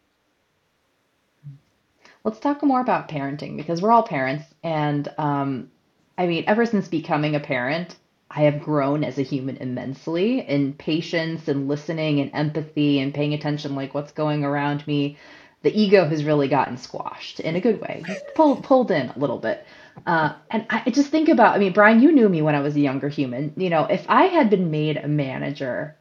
Let's 2.24 2.40
talk 2.40 2.64
more 2.64 2.82
about 2.82 3.10
parenting 3.10 3.58
because 3.58 3.82
we're 3.82 3.92
all 3.92 4.04
parents, 4.04 4.46
and 4.64 5.12
um, 5.18 5.72
I 6.18 6.28
mean, 6.28 6.44
ever 6.48 6.66
since 6.66 6.88
becoming 6.88 7.36
a 7.36 7.40
parent, 7.40 7.96
I 8.30 8.44
have 8.44 8.62
grown 8.62 9.04
as 9.04 9.18
a 9.18 9.24
human 9.24 9.58
immensely 9.58 10.40
in 10.40 10.74
patience 10.74 11.48
and 11.48 11.68
listening 11.68 12.20
and 12.20 12.32
empathy 12.34 13.00
and 13.00 13.14
paying 13.14 13.34
attention, 13.34 13.76
like 13.76 13.94
what's 13.94 14.12
going 14.12 14.46
around 14.46 14.86
me. 14.88 15.18
The 15.64 15.78
ego 15.78 16.08
has 16.08 16.24
really 16.24 16.48
gotten 16.48 16.78
squashed 16.78 17.40
in 17.40 17.56
a 17.56 17.62
good 17.62 17.82
way, 17.82 18.04
pulled 18.36 18.64
pulled 18.64 18.92
in 18.92 19.10
a 19.10 19.20
little 19.20 19.38
bit. 19.38 19.66
Uh, 20.06 20.34
and 20.50 20.66
I 20.70 20.90
just 20.90 21.10
think 21.12 21.30
about, 21.30 21.56
I 21.56 21.60
mean, 21.60 21.74
Brian, 21.74 22.02
you 22.02 22.12
knew 22.12 22.28
me 22.30 22.42
when 22.42 22.56
I 22.56 22.62
was 22.62 22.76
a 22.76 22.80
younger 22.80 23.10
human. 23.10 23.54
You 23.56 23.70
know, 23.70 23.86
if 23.86 24.06
I 24.10 24.24
had 24.26 24.50
been 24.50 24.72
made 24.72 24.98
a 24.98 25.08
manager 25.08 25.96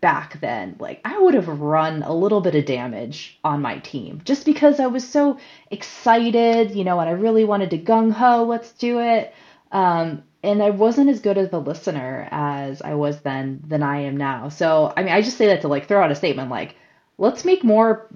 back 0.00 0.40
then, 0.40 0.76
like 0.78 1.00
I 1.04 1.18
would 1.18 1.34
have 1.34 1.48
run 1.48 2.02
a 2.02 2.12
little 2.14 2.40
bit 2.40 2.54
of 2.54 2.64
damage 2.64 3.38
on 3.44 3.60
my 3.60 3.78
team 3.78 4.22
just 4.24 4.44
because 4.46 4.80
I 4.80 4.86
was 4.86 5.06
so 5.08 5.38
excited, 5.70 6.70
you 6.74 6.84
know, 6.84 6.98
and 7.00 7.08
I 7.08 7.12
really 7.12 7.44
wanted 7.44 7.70
to 7.70 7.78
gung 7.78 8.12
ho, 8.12 8.44
let's 8.44 8.72
do 8.72 9.00
it. 9.00 9.32
Um, 9.72 10.22
and 10.42 10.62
I 10.62 10.70
wasn't 10.70 11.10
as 11.10 11.20
good 11.20 11.36
as 11.36 11.52
a 11.52 11.58
listener 11.58 12.28
as 12.30 12.80
I 12.82 12.94
was 12.94 13.20
then 13.20 13.60
than 13.66 13.82
I 13.82 14.00
am 14.02 14.16
now. 14.16 14.48
So, 14.48 14.92
I 14.96 15.02
mean, 15.02 15.12
I 15.12 15.20
just 15.22 15.36
say 15.36 15.46
that 15.48 15.60
to 15.62 15.68
like 15.68 15.86
throw 15.86 16.02
out 16.02 16.10
a 16.10 16.14
statement 16.14 16.50
like, 16.50 16.76
let's 17.18 17.44
make 17.44 17.62
more 17.62 18.08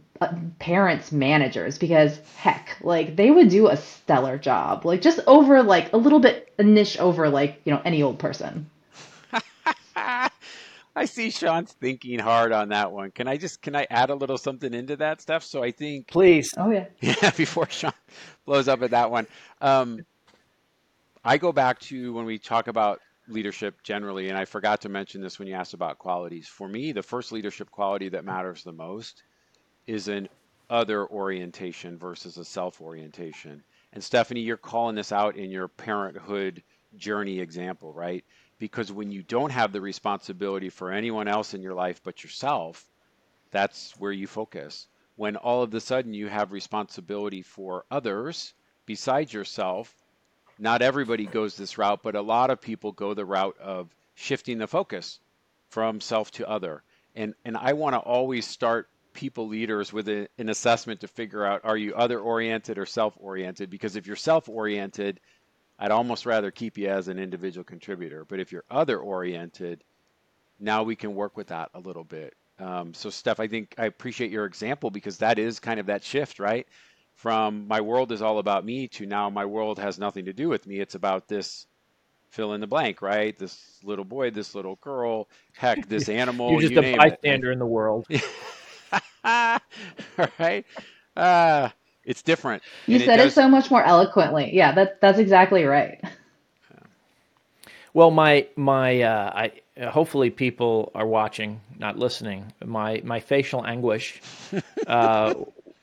parents 0.59 1.13
managers 1.13 1.79
because 1.79 2.19
heck, 2.37 2.77
like 2.81 3.17
they 3.17 3.31
would 3.31 3.49
do 3.49 3.69
a 3.69 3.77
stellar 3.77 4.39
job. 4.39 4.85
Like 4.85 5.01
just 5.01 5.21
over 5.27 5.63
like 5.63 5.93
a 5.93 5.97
little 5.97 6.21
bit 6.21 6.53
a 6.59 6.63
niche 6.63 6.99
over 6.99 7.29
like, 7.29 7.61
you 7.65 7.73
know, 7.73 7.83
any 7.85 8.03
old 8.03 8.19
person. 8.19 8.71
I 9.97 11.07
see 11.07 11.31
Sean's 11.31 11.73
thinking 11.73 12.21
hard 12.21 12.53
on 12.53 12.69
that 12.69 12.93
one. 12.93 13.11
Can 13.11 13.27
I 13.27 13.37
just 13.37 13.61
can 13.63 13.75
I 13.75 13.87
add 13.91 14.11
a 14.11 14.15
little 14.15 14.39
something 14.39 14.73
into 14.73 14.97
that 14.97 15.21
stuff? 15.21 15.43
So 15.43 15.63
I 15.63 15.73
think 15.73 16.09
please. 16.09 16.55
Oh 16.57 16.71
yeah. 16.71 16.87
Yeah, 17.01 17.31
before 17.31 17.69
Sean 17.69 17.93
blows 18.47 18.69
up 18.69 18.83
at 18.83 18.93
that 18.93 19.11
one. 19.11 19.27
Um, 19.61 20.05
I 21.25 21.39
go 21.39 21.53
back 21.53 21.81
to 21.81 22.13
when 22.13 22.27
we 22.27 22.39
talk 22.39 22.69
about 22.69 23.01
leadership 23.29 23.83
generally, 23.83 24.29
and 24.29 24.39
I 24.39 24.45
forgot 24.45 24.83
to 24.83 24.89
mention 24.89 25.23
this 25.23 25.39
when 25.39 25.49
you 25.49 25.55
asked 25.55 25.75
about 25.75 25.99
qualities. 25.99 26.47
For 26.47 26.69
me, 26.69 26.93
the 26.93 27.03
first 27.03 27.33
leadership 27.33 27.71
quality 27.71 28.11
that 28.11 28.25
matters 28.25 28.63
the 28.63 28.73
most 28.73 29.23
is 29.87 30.09
an 30.09 30.29
other 30.71 31.07
orientation 31.07 31.99
versus 31.99 32.37
a 32.37 32.45
self 32.45 32.81
orientation. 32.81 33.63
And 33.93 34.03
Stephanie, 34.03 34.41
you're 34.41 34.57
calling 34.57 34.97
this 34.97 35.13
out 35.13 35.37
in 35.37 35.51
your 35.51 35.69
parenthood 35.69 36.63
journey 36.97 37.39
example, 37.41 37.93
right? 37.93 38.25
Because 38.59 38.91
when 38.91 39.11
you 39.11 39.23
don't 39.23 39.51
have 39.51 39.73
the 39.73 39.81
responsibility 39.81 40.69
for 40.69 40.91
anyone 40.91 41.29
else 41.29 41.55
in 41.55 41.63
your 41.63 41.75
life 41.75 42.01
but 42.03 42.23
yourself, 42.23 42.87
that's 43.51 43.95
where 43.99 44.13
you 44.13 44.27
focus. 44.27 44.89
When 45.17 45.37
all 45.37 45.63
of 45.63 45.73
a 45.75 45.81
sudden 45.81 46.13
you 46.15 46.29
have 46.29 46.51
responsibility 46.51 47.43
for 47.43 47.85
others 47.91 48.55
besides 48.87 49.33
yourself, 49.33 49.95
not 50.59 50.83
everybody 50.83 51.27
goes 51.27 51.57
this 51.57 51.79
route, 51.79 52.03
but 52.03 52.17
a 52.17 52.23
lot 52.23 52.51
of 52.51 52.61
people 52.61 52.93
go 52.93 53.15
the 53.15 53.25
route 53.25 53.57
of 53.59 53.95
shifting 54.15 54.59
the 54.59 54.67
focus 54.67 55.21
from 55.69 56.01
self 56.01 56.31
to 56.33 56.49
other. 56.49 56.83
And 57.15 57.35
and 57.45 57.57
I 57.57 57.75
want 57.75 57.95
to 57.95 58.01
always 58.01 58.47
start 58.47 58.89
people 59.15 59.49
leaders 59.49 59.93
with 59.93 60.09
a, 60.09 60.29
an 60.39 60.49
assessment 60.51 61.01
to 61.01 61.09
figure 61.09 61.45
out 61.45 61.63
are 61.65 61.77
you 61.77 61.95
other 61.95 62.21
oriented 62.21 62.79
or 62.79 62.87
self 62.87 63.15
oriented? 63.19 63.71
Because 63.71 63.97
if 63.97 64.07
you're 64.07 64.17
self 64.17 64.49
oriented, 64.49 65.21
I'd 65.79 65.91
almost 65.91 66.27
rather 66.27 66.51
keep 66.51 66.79
you 66.79 66.89
as 66.89 67.09
an 67.09 67.19
individual 67.19 67.65
contributor. 67.65 68.25
But 68.25 68.41
if 68.41 68.53
you're 68.53 68.65
other 68.71 68.99
oriented, 68.99 69.85
now 70.61 70.83
we 70.83 70.97
can 70.97 71.15
work 71.15 71.37
with 71.37 71.49
that 71.49 71.71
a 71.75 71.81
little 71.81 72.05
bit. 72.05 72.35
Um, 72.59 72.95
so, 72.95 73.11
Steph, 73.11 73.41
I 73.41 73.49
think 73.49 73.75
I 73.79 73.87
appreciate 73.87 74.31
your 74.31 74.45
example 74.45 74.91
because 74.91 75.19
that 75.19 75.39
is 75.39 75.59
kind 75.59 75.81
of 75.81 75.87
that 75.87 76.05
shift, 76.05 76.39
right? 76.39 76.67
from 77.15 77.67
my 77.69 77.81
world 77.81 78.13
is 78.13 78.23
all 78.23 78.39
about 78.39 78.65
me 78.65 78.89
to 78.89 79.07
now 79.07 79.31
my 79.31 79.45
world 79.45 79.79
has 79.79 79.99
nothing 79.99 80.25
to 80.27 80.33
do 80.33 80.49
with 80.49 80.67
me. 80.67 80.81
It's 80.81 80.95
about 80.95 81.29
this 81.29 81.67
fill 82.31 82.53
in 82.55 82.61
the 82.61 82.67
blank, 82.67 83.01
right? 83.01 83.39
This 83.39 83.79
little 83.85 84.05
boy, 84.05 84.31
this 84.31 84.55
little 84.55 84.77
girl, 84.77 85.29
heck, 85.53 85.87
this 85.89 86.09
animal. 86.11 86.53
You're 86.53 86.63
just 86.63 86.73
you 86.73 86.81
a 86.81 86.97
bystander 86.97 87.53
in 87.53 87.59
the 87.59 87.67
world. 87.67 88.07
right? 90.39 90.65
Uh, 91.17 91.71
it's 92.05 92.23
different. 92.23 92.63
You 92.87 92.99
said 92.99 93.21
it, 93.21 93.25
does... 93.25 93.33
it, 93.33 93.35
so 93.35 93.49
much 93.49 93.71
more 93.71 93.83
eloquently. 93.83 94.51
Yeah, 94.55 94.73
that 94.73 95.01
that's 95.01 95.19
exactly 95.19 95.65
right. 95.65 96.03
Well, 97.95 98.11
my 98.11 98.49
my 98.57 99.03
uh, 99.03 99.51
I 99.79 99.87
hopefully 99.87 100.31
people 100.31 100.91
are 100.95 101.07
watching, 101.07 101.61
not 101.79 101.99
listening. 101.99 102.53
My 102.63 103.01
my 103.05 103.21
facial 103.21 103.65
anguish 103.65 104.21
uh, 104.87 105.35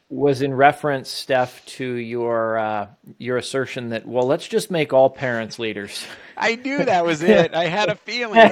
was 0.09 0.41
in 0.41 0.53
reference, 0.53 1.09
Steph, 1.09 1.65
to 1.65 1.85
your 1.85 2.59
uh, 2.59 2.87
your 3.17 3.37
assertion 3.37 3.89
that 3.89 4.05
well, 4.05 4.27
let's 4.27 4.47
just 4.47 4.69
make 4.69 4.93
all 4.93 5.09
parents 5.09 5.57
leaders. 5.57 6.05
I 6.37 6.55
knew 6.55 6.83
that 6.83 7.05
was 7.05 7.23
it. 7.23 7.53
I 7.53 7.67
had 7.67 7.89
a 7.89 7.95
feeling. 8.05 8.51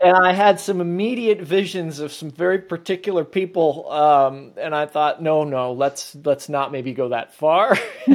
And, 0.00 0.16
and, 0.16 0.26
I 0.26 0.32
had 0.32 0.60
some 0.60 0.80
immediate 0.80 1.40
visions 1.40 2.00
of 2.00 2.12
some 2.12 2.30
very 2.30 2.58
particular 2.58 3.24
people, 3.24 3.90
um, 3.90 4.52
and 4.56 4.74
I 4.74 4.86
thought, 4.86 5.22
no, 5.22 5.44
no, 5.44 5.72
let's 5.72 6.16
let's 6.24 6.48
not 6.48 6.72
maybe 6.72 6.92
go 6.92 7.10
that 7.10 7.34
far. 7.34 7.76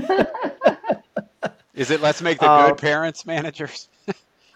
Is 1.73 1.89
it 1.89 2.01
let's 2.01 2.21
make 2.21 2.39
the 2.39 2.45
good 2.45 2.71
uh, 2.71 2.75
parents 2.75 3.25
managers? 3.25 3.89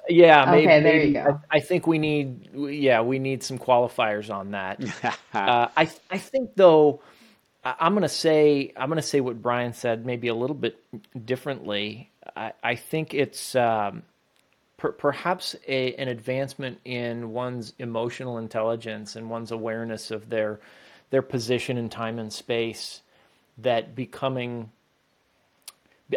Yeah, 0.10 0.50
maybe, 0.50 0.68
okay, 0.68 0.84
there 0.84 1.04
you 1.04 1.14
go. 1.14 1.42
I, 1.52 1.58
I, 1.58 1.60
think 1.60 1.86
we 1.86 1.98
need, 1.98 2.50
yeah, 2.54 3.02
we 3.02 3.20
need 3.20 3.44
some 3.44 3.58
qualifiers 3.58 4.34
on 4.34 4.52
that. 4.52 4.82
uh, 5.34 5.68
I, 5.76 5.90
I 6.10 6.18
think 6.18 6.56
though, 6.56 7.02
I'm 7.64 7.94
going 7.94 8.04
to 8.04 8.10
say 8.10 8.72
I'm 8.78 8.88
going 8.88 9.02
to 9.02 9.08
say 9.08 9.20
what 9.20 9.42
Brian 9.42 9.74
said, 9.74 10.06
maybe 10.06 10.30
a 10.30 10.34
little 10.34 10.56
bit 10.56 10.82
differently. 11.26 12.10
I, 12.36 12.54
I 12.64 12.76
think 12.76 13.14
it's 13.14 13.56
um, 13.56 14.04
per, 14.78 14.92
perhaps 14.92 15.56
a, 15.68 15.94
an 15.96 16.08
advancement 16.08 16.80
in 16.86 17.32
one's 17.32 17.74
emotional 17.80 18.38
intelligence 18.38 19.16
and 19.16 19.30
one's 19.30 19.52
awareness 19.52 20.12
of 20.12 20.30
their 20.30 20.60
their 21.10 21.22
position 21.22 21.78
in 21.78 21.90
time 21.90 22.20
and 22.20 22.32
space. 22.32 23.02
That 23.60 23.96
becoming, 23.96 24.72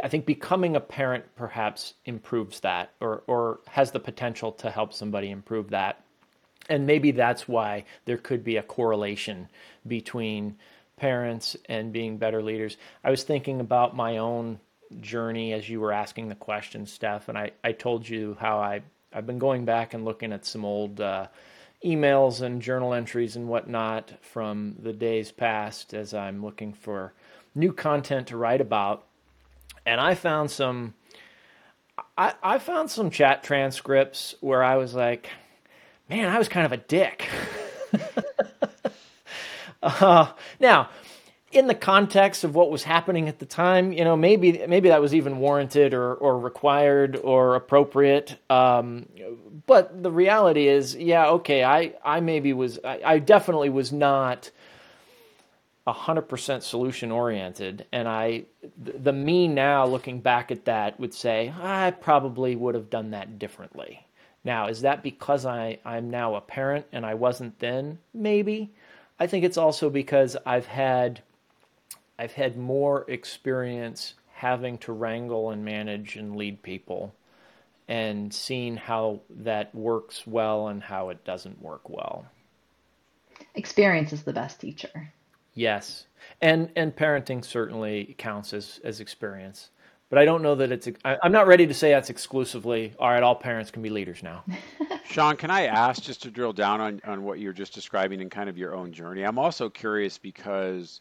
I 0.04 0.08
think, 0.08 0.26
becoming 0.26 0.76
a 0.76 0.80
parent 0.80 1.24
perhaps 1.36 1.94
improves 2.04 2.60
that, 2.60 2.92
or 3.00 3.22
or 3.26 3.60
has 3.66 3.92
the 3.92 4.00
potential 4.00 4.52
to 4.52 4.70
help 4.70 4.92
somebody 4.92 5.30
improve 5.30 5.70
that. 5.70 6.02
And 6.68 6.86
maybe 6.86 7.10
that's 7.10 7.48
why 7.48 7.84
there 8.04 8.18
could 8.18 8.44
be 8.44 8.56
a 8.56 8.62
correlation 8.62 9.48
between 9.86 10.56
parents 10.96 11.56
and 11.68 11.92
being 11.92 12.18
better 12.18 12.42
leaders. 12.42 12.76
I 13.02 13.10
was 13.10 13.24
thinking 13.24 13.58
about 13.58 13.96
my 13.96 14.18
own 14.18 14.60
journey 15.00 15.52
as 15.52 15.68
you 15.68 15.80
were 15.80 15.92
asking 15.92 16.28
the 16.28 16.34
question, 16.34 16.86
Steph, 16.86 17.28
and 17.28 17.38
I, 17.38 17.52
I 17.62 17.72
told 17.72 18.08
you 18.08 18.36
how 18.40 18.58
I, 18.58 18.82
I've 19.12 19.26
been 19.26 19.38
going 19.38 19.64
back 19.64 19.94
and 19.94 20.04
looking 20.04 20.32
at 20.32 20.44
some 20.44 20.64
old 20.64 21.00
uh, 21.00 21.28
emails 21.84 22.40
and 22.42 22.60
journal 22.60 22.92
entries 22.94 23.36
and 23.36 23.48
whatnot 23.48 24.12
from 24.20 24.76
the 24.82 24.92
days 24.92 25.32
past 25.32 25.94
as 25.94 26.12
I'm 26.14 26.44
looking 26.44 26.72
for 26.72 27.12
new 27.54 27.72
content 27.72 28.28
to 28.28 28.36
write 28.36 28.60
about. 28.60 29.06
And 29.86 30.00
I 30.00 30.14
found 30.14 30.50
some 30.50 30.94
I, 32.16 32.34
I 32.42 32.58
found 32.58 32.90
some 32.90 33.10
chat 33.10 33.42
transcripts 33.42 34.34
where 34.40 34.62
I 34.62 34.76
was 34.76 34.94
like, 34.94 35.28
man, 36.08 36.28
I 36.28 36.38
was 36.38 36.48
kind 36.48 36.66
of 36.66 36.72
a 36.72 36.76
dick. 36.76 37.28
Uh, 39.82 40.30
now, 40.58 40.90
in 41.50 41.66
the 41.66 41.74
context 41.74 42.44
of 42.44 42.54
what 42.54 42.70
was 42.70 42.84
happening 42.84 43.28
at 43.28 43.40
the 43.40 43.46
time, 43.46 43.92
you 43.92 44.04
know, 44.04 44.16
maybe 44.16 44.64
maybe 44.68 44.88
that 44.88 45.00
was 45.00 45.14
even 45.14 45.38
warranted 45.38 45.94
or, 45.94 46.14
or 46.14 46.38
required 46.38 47.16
or 47.16 47.56
appropriate. 47.56 48.36
Um, 48.48 49.06
but 49.66 50.02
the 50.02 50.12
reality 50.12 50.68
is, 50.68 50.94
yeah, 50.94 51.28
okay, 51.28 51.64
I, 51.64 51.94
I 52.04 52.20
maybe 52.20 52.52
was, 52.52 52.78
I, 52.84 53.00
I 53.04 53.18
definitely 53.18 53.68
was 53.68 53.92
not 53.92 54.50
100% 55.86 56.62
solution 56.62 57.10
oriented. 57.10 57.86
And 57.92 58.08
I, 58.08 58.44
the 58.76 59.12
me 59.12 59.48
now 59.48 59.86
looking 59.86 60.20
back 60.20 60.50
at 60.50 60.64
that 60.66 61.00
would 61.00 61.14
say, 61.14 61.52
I 61.60 61.90
probably 61.90 62.54
would 62.56 62.74
have 62.74 62.90
done 62.90 63.10
that 63.10 63.38
differently. 63.38 64.06
Now, 64.44 64.68
is 64.68 64.82
that 64.82 65.02
because 65.02 65.44
I, 65.44 65.78
I'm 65.84 66.10
now 66.10 66.34
a 66.36 66.40
parent 66.40 66.86
and 66.92 67.04
I 67.04 67.14
wasn't 67.14 67.58
then? 67.58 67.98
Maybe. 68.14 68.72
I 69.18 69.26
think 69.26 69.44
it's 69.44 69.58
also 69.58 69.90
because 69.90 70.36
I've 70.46 70.66
had 70.66 71.20
I've 72.20 72.34
had 72.34 72.58
more 72.58 73.06
experience 73.08 74.12
having 74.34 74.76
to 74.78 74.92
wrangle 74.92 75.52
and 75.52 75.64
manage 75.64 76.16
and 76.16 76.36
lead 76.36 76.62
people 76.62 77.14
and 77.88 78.32
seeing 78.32 78.76
how 78.76 79.20
that 79.30 79.74
works 79.74 80.26
well 80.26 80.68
and 80.68 80.82
how 80.82 81.08
it 81.08 81.24
doesn't 81.24 81.62
work 81.62 81.88
well. 81.88 82.26
Experience 83.54 84.12
is 84.12 84.22
the 84.22 84.34
best 84.34 84.60
teacher. 84.60 85.14
Yes. 85.54 86.04
And 86.42 86.70
and 86.76 86.94
parenting 86.94 87.42
certainly 87.42 88.14
counts 88.18 88.52
as 88.52 88.80
as 88.84 89.00
experience. 89.00 89.70
But 90.10 90.18
I 90.18 90.26
don't 90.26 90.42
know 90.42 90.56
that 90.56 90.70
it's. 90.72 90.88
I, 91.02 91.16
I'm 91.22 91.32
not 91.32 91.46
ready 91.46 91.66
to 91.66 91.74
say 91.74 91.90
that's 91.90 92.10
exclusively. 92.10 92.92
All 92.98 93.08
right, 93.08 93.22
all 93.22 93.34
parents 93.34 93.70
can 93.70 93.80
be 93.80 93.88
leaders 93.88 94.22
now. 94.22 94.44
Sean, 95.04 95.38
can 95.38 95.50
I 95.50 95.66
ask 95.66 96.02
just 96.02 96.22
to 96.24 96.30
drill 96.30 96.52
down 96.52 96.82
on, 96.82 97.00
on 97.04 97.22
what 97.22 97.38
you're 97.38 97.54
just 97.54 97.72
describing 97.72 98.20
and 98.20 98.30
kind 98.30 98.50
of 98.50 98.58
your 98.58 98.74
own 98.74 98.92
journey? 98.92 99.22
I'm 99.22 99.38
also 99.38 99.70
curious 99.70 100.18
because 100.18 101.00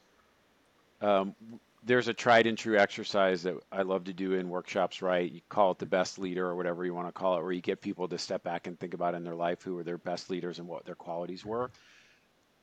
um, 1.01 1.35
there's 1.83 2.07
a 2.07 2.13
tried 2.13 2.45
and 2.47 2.57
true 2.57 2.77
exercise 2.77 3.43
that 3.43 3.55
I 3.71 3.83
love 3.83 4.05
to 4.05 4.13
do 4.13 4.33
in 4.33 4.49
workshops, 4.49 5.01
right? 5.01 5.31
You 5.31 5.41
call 5.49 5.71
it 5.71 5.79
the 5.79 5.85
best 5.85 6.19
leader 6.19 6.45
or 6.45 6.55
whatever 6.55 6.85
you 6.85 6.93
want 6.93 7.07
to 7.07 7.13
call 7.13 7.37
it, 7.37 7.43
where 7.43 7.51
you 7.51 7.61
get 7.61 7.81
people 7.81 8.07
to 8.09 8.17
step 8.17 8.43
back 8.43 8.67
and 8.67 8.79
think 8.79 8.93
about 8.93 9.15
in 9.15 9.23
their 9.23 9.35
life 9.35 9.63
who 9.63 9.75
were 9.75 9.83
their 9.83 9.97
best 9.97 10.29
leaders 10.29 10.59
and 10.59 10.67
what 10.67 10.85
their 10.85 10.95
qualities 10.95 11.45
were. 11.45 11.71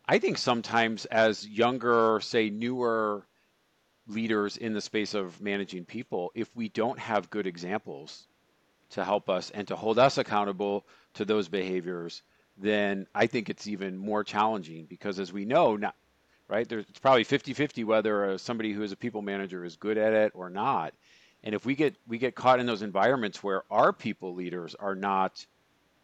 I 0.07 0.19
think 0.19 0.39
sometimes 0.39 1.07
as 1.07 1.47
younger, 1.47 2.21
say 2.21 2.51
newer 2.51 3.27
leaders 4.09 4.57
in 4.57 4.73
the 4.73 4.81
space 4.81 5.15
of 5.15 5.41
managing 5.41 5.85
people 5.85 6.31
if 6.35 6.55
we 6.55 6.69
don't 6.69 6.99
have 6.99 7.31
good 7.31 7.47
examples 7.47 8.27
to 8.91 9.05
help 9.05 9.29
us 9.29 9.51
and 9.51 9.67
to 9.69 9.77
hold 9.77 9.99
us 9.99 10.19
accountable 10.19 10.87
to 11.15 11.25
those 11.25 11.49
behaviors 11.49 12.23
then 12.57 13.07
i 13.15 13.27
think 13.27 13.51
it's 13.51 13.67
even 13.67 13.97
more 13.97 14.23
challenging 14.23 14.87
because 14.87 15.19
as 15.19 15.33
we 15.33 15.45
know 15.45 15.77
not 15.77 15.95
right 16.49 16.69
there's 16.69 16.85
it's 16.89 16.99
probably 16.99 17.25
50-50 17.25 17.85
whether 17.85 18.31
uh, 18.31 18.39
somebody 18.39 18.73
who 18.73 18.83
is 18.83 18.93
a 18.93 18.97
people 18.97 19.23
manager 19.23 19.65
is 19.65 19.77
good 19.77 19.99
at 19.99 20.13
it 20.13 20.33
or 20.35 20.51
not 20.51 20.95
and 21.43 21.55
if 21.55 21.65
we 21.65 21.75
get 21.75 21.97
we 22.07 22.19
get 22.19 22.35
caught 22.35 22.61
in 22.61 22.67
those 22.67 22.83
environments 22.83 23.43
where 23.43 23.63
our 23.71 23.93
people 23.93 24.35
leaders 24.35 24.75
are 24.75 24.95
not 24.95 25.45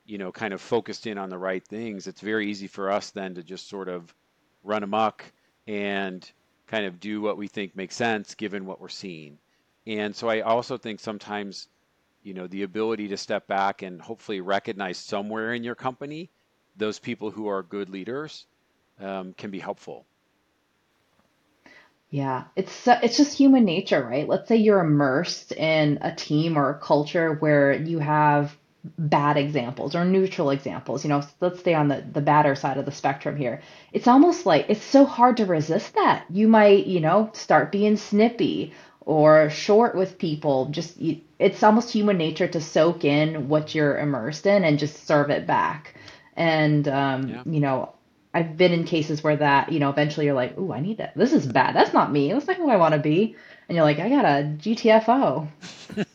you 0.04 0.18
know 0.18 0.32
kind 0.32 0.52
of 0.52 0.60
focused 0.60 1.06
in 1.06 1.18
on 1.18 1.30
the 1.30 1.38
right 1.38 1.66
things 1.66 2.06
it's 2.06 2.20
very 2.20 2.50
easy 2.50 2.66
for 2.66 2.90
us 2.90 3.10
then 3.10 3.34
to 3.34 3.42
just 3.42 3.68
sort 3.68 3.88
of 3.88 4.14
run 4.64 4.82
amok 4.82 5.24
and 5.66 6.30
kind 6.66 6.86
of 6.86 7.00
do 7.00 7.20
what 7.20 7.36
we 7.36 7.48
think 7.48 7.76
makes 7.76 7.94
sense 7.94 8.34
given 8.34 8.66
what 8.66 8.80
we're 8.80 8.88
seeing. 8.88 9.38
And 9.86 10.14
so 10.14 10.28
I 10.28 10.40
also 10.40 10.78
think 10.78 11.00
sometimes, 11.00 11.68
you 12.22 12.34
know, 12.34 12.46
the 12.46 12.62
ability 12.62 13.08
to 13.08 13.16
step 13.16 13.46
back 13.46 13.82
and 13.82 14.00
hopefully 14.00 14.40
recognize 14.40 14.96
somewhere 14.96 15.54
in 15.54 15.64
your 15.64 15.74
company 15.74 16.30
those 16.76 16.98
people 16.98 17.30
who 17.30 17.48
are 17.48 17.62
good 17.62 17.90
leaders 17.90 18.46
um, 19.00 19.34
can 19.34 19.50
be 19.50 19.58
helpful. 19.58 20.06
Yeah, 22.12 22.44
it's 22.56 22.86
it's 22.86 23.16
just 23.16 23.38
human 23.38 23.64
nature, 23.64 24.02
right? 24.04 24.28
Let's 24.28 24.46
say 24.46 24.56
you're 24.56 24.80
immersed 24.80 25.50
in 25.52 25.98
a 26.02 26.14
team 26.14 26.58
or 26.58 26.68
a 26.68 26.78
culture 26.78 27.32
where 27.36 27.72
you 27.72 28.00
have 28.00 28.54
bad 28.98 29.38
examples 29.38 29.94
or 29.94 30.04
neutral 30.04 30.50
examples. 30.50 31.04
You 31.04 31.08
know, 31.08 31.22
let's 31.40 31.60
stay 31.60 31.72
on 31.72 31.88
the 31.88 32.04
the 32.12 32.20
badder 32.20 32.54
side 32.54 32.76
of 32.76 32.84
the 32.84 32.92
spectrum 32.92 33.34
here. 33.38 33.62
It's 33.94 34.06
almost 34.06 34.44
like 34.44 34.66
it's 34.68 34.84
so 34.84 35.06
hard 35.06 35.38
to 35.38 35.46
resist 35.46 35.94
that. 35.94 36.26
You 36.28 36.48
might, 36.48 36.86
you 36.86 37.00
know, 37.00 37.30
start 37.32 37.72
being 37.72 37.96
snippy 37.96 38.74
or 39.00 39.48
short 39.48 39.94
with 39.96 40.18
people. 40.18 40.66
Just 40.66 40.98
it's 41.38 41.62
almost 41.62 41.90
human 41.90 42.18
nature 42.18 42.46
to 42.48 42.60
soak 42.60 43.06
in 43.06 43.48
what 43.48 43.74
you're 43.74 43.98
immersed 43.98 44.44
in 44.46 44.64
and 44.64 44.78
just 44.78 45.06
serve 45.06 45.30
it 45.30 45.46
back. 45.46 45.94
And 46.36 46.86
um, 46.88 47.28
yeah. 47.28 47.42
you 47.46 47.60
know, 47.60 47.94
I've 48.34 48.56
been 48.56 48.72
in 48.72 48.84
cases 48.84 49.22
where 49.22 49.36
that, 49.36 49.72
you 49.72 49.78
know, 49.78 49.90
eventually 49.90 50.26
you're 50.26 50.34
like, 50.34 50.56
"Ooh, 50.58 50.72
I 50.72 50.80
need 50.80 50.98
that. 50.98 51.16
This 51.16 51.32
is 51.32 51.46
bad. 51.46 51.74
That's 51.76 51.92
not 51.92 52.12
me. 52.12 52.32
That's 52.32 52.46
not 52.46 52.56
who 52.56 52.70
I 52.70 52.76
want 52.76 52.94
to 52.94 53.00
be." 53.00 53.36
And 53.68 53.76
you're 53.76 53.84
like, 53.84 53.98
"I 53.98 54.08
got 54.08 54.24
a 54.24 54.44
GTFO." 54.58 55.48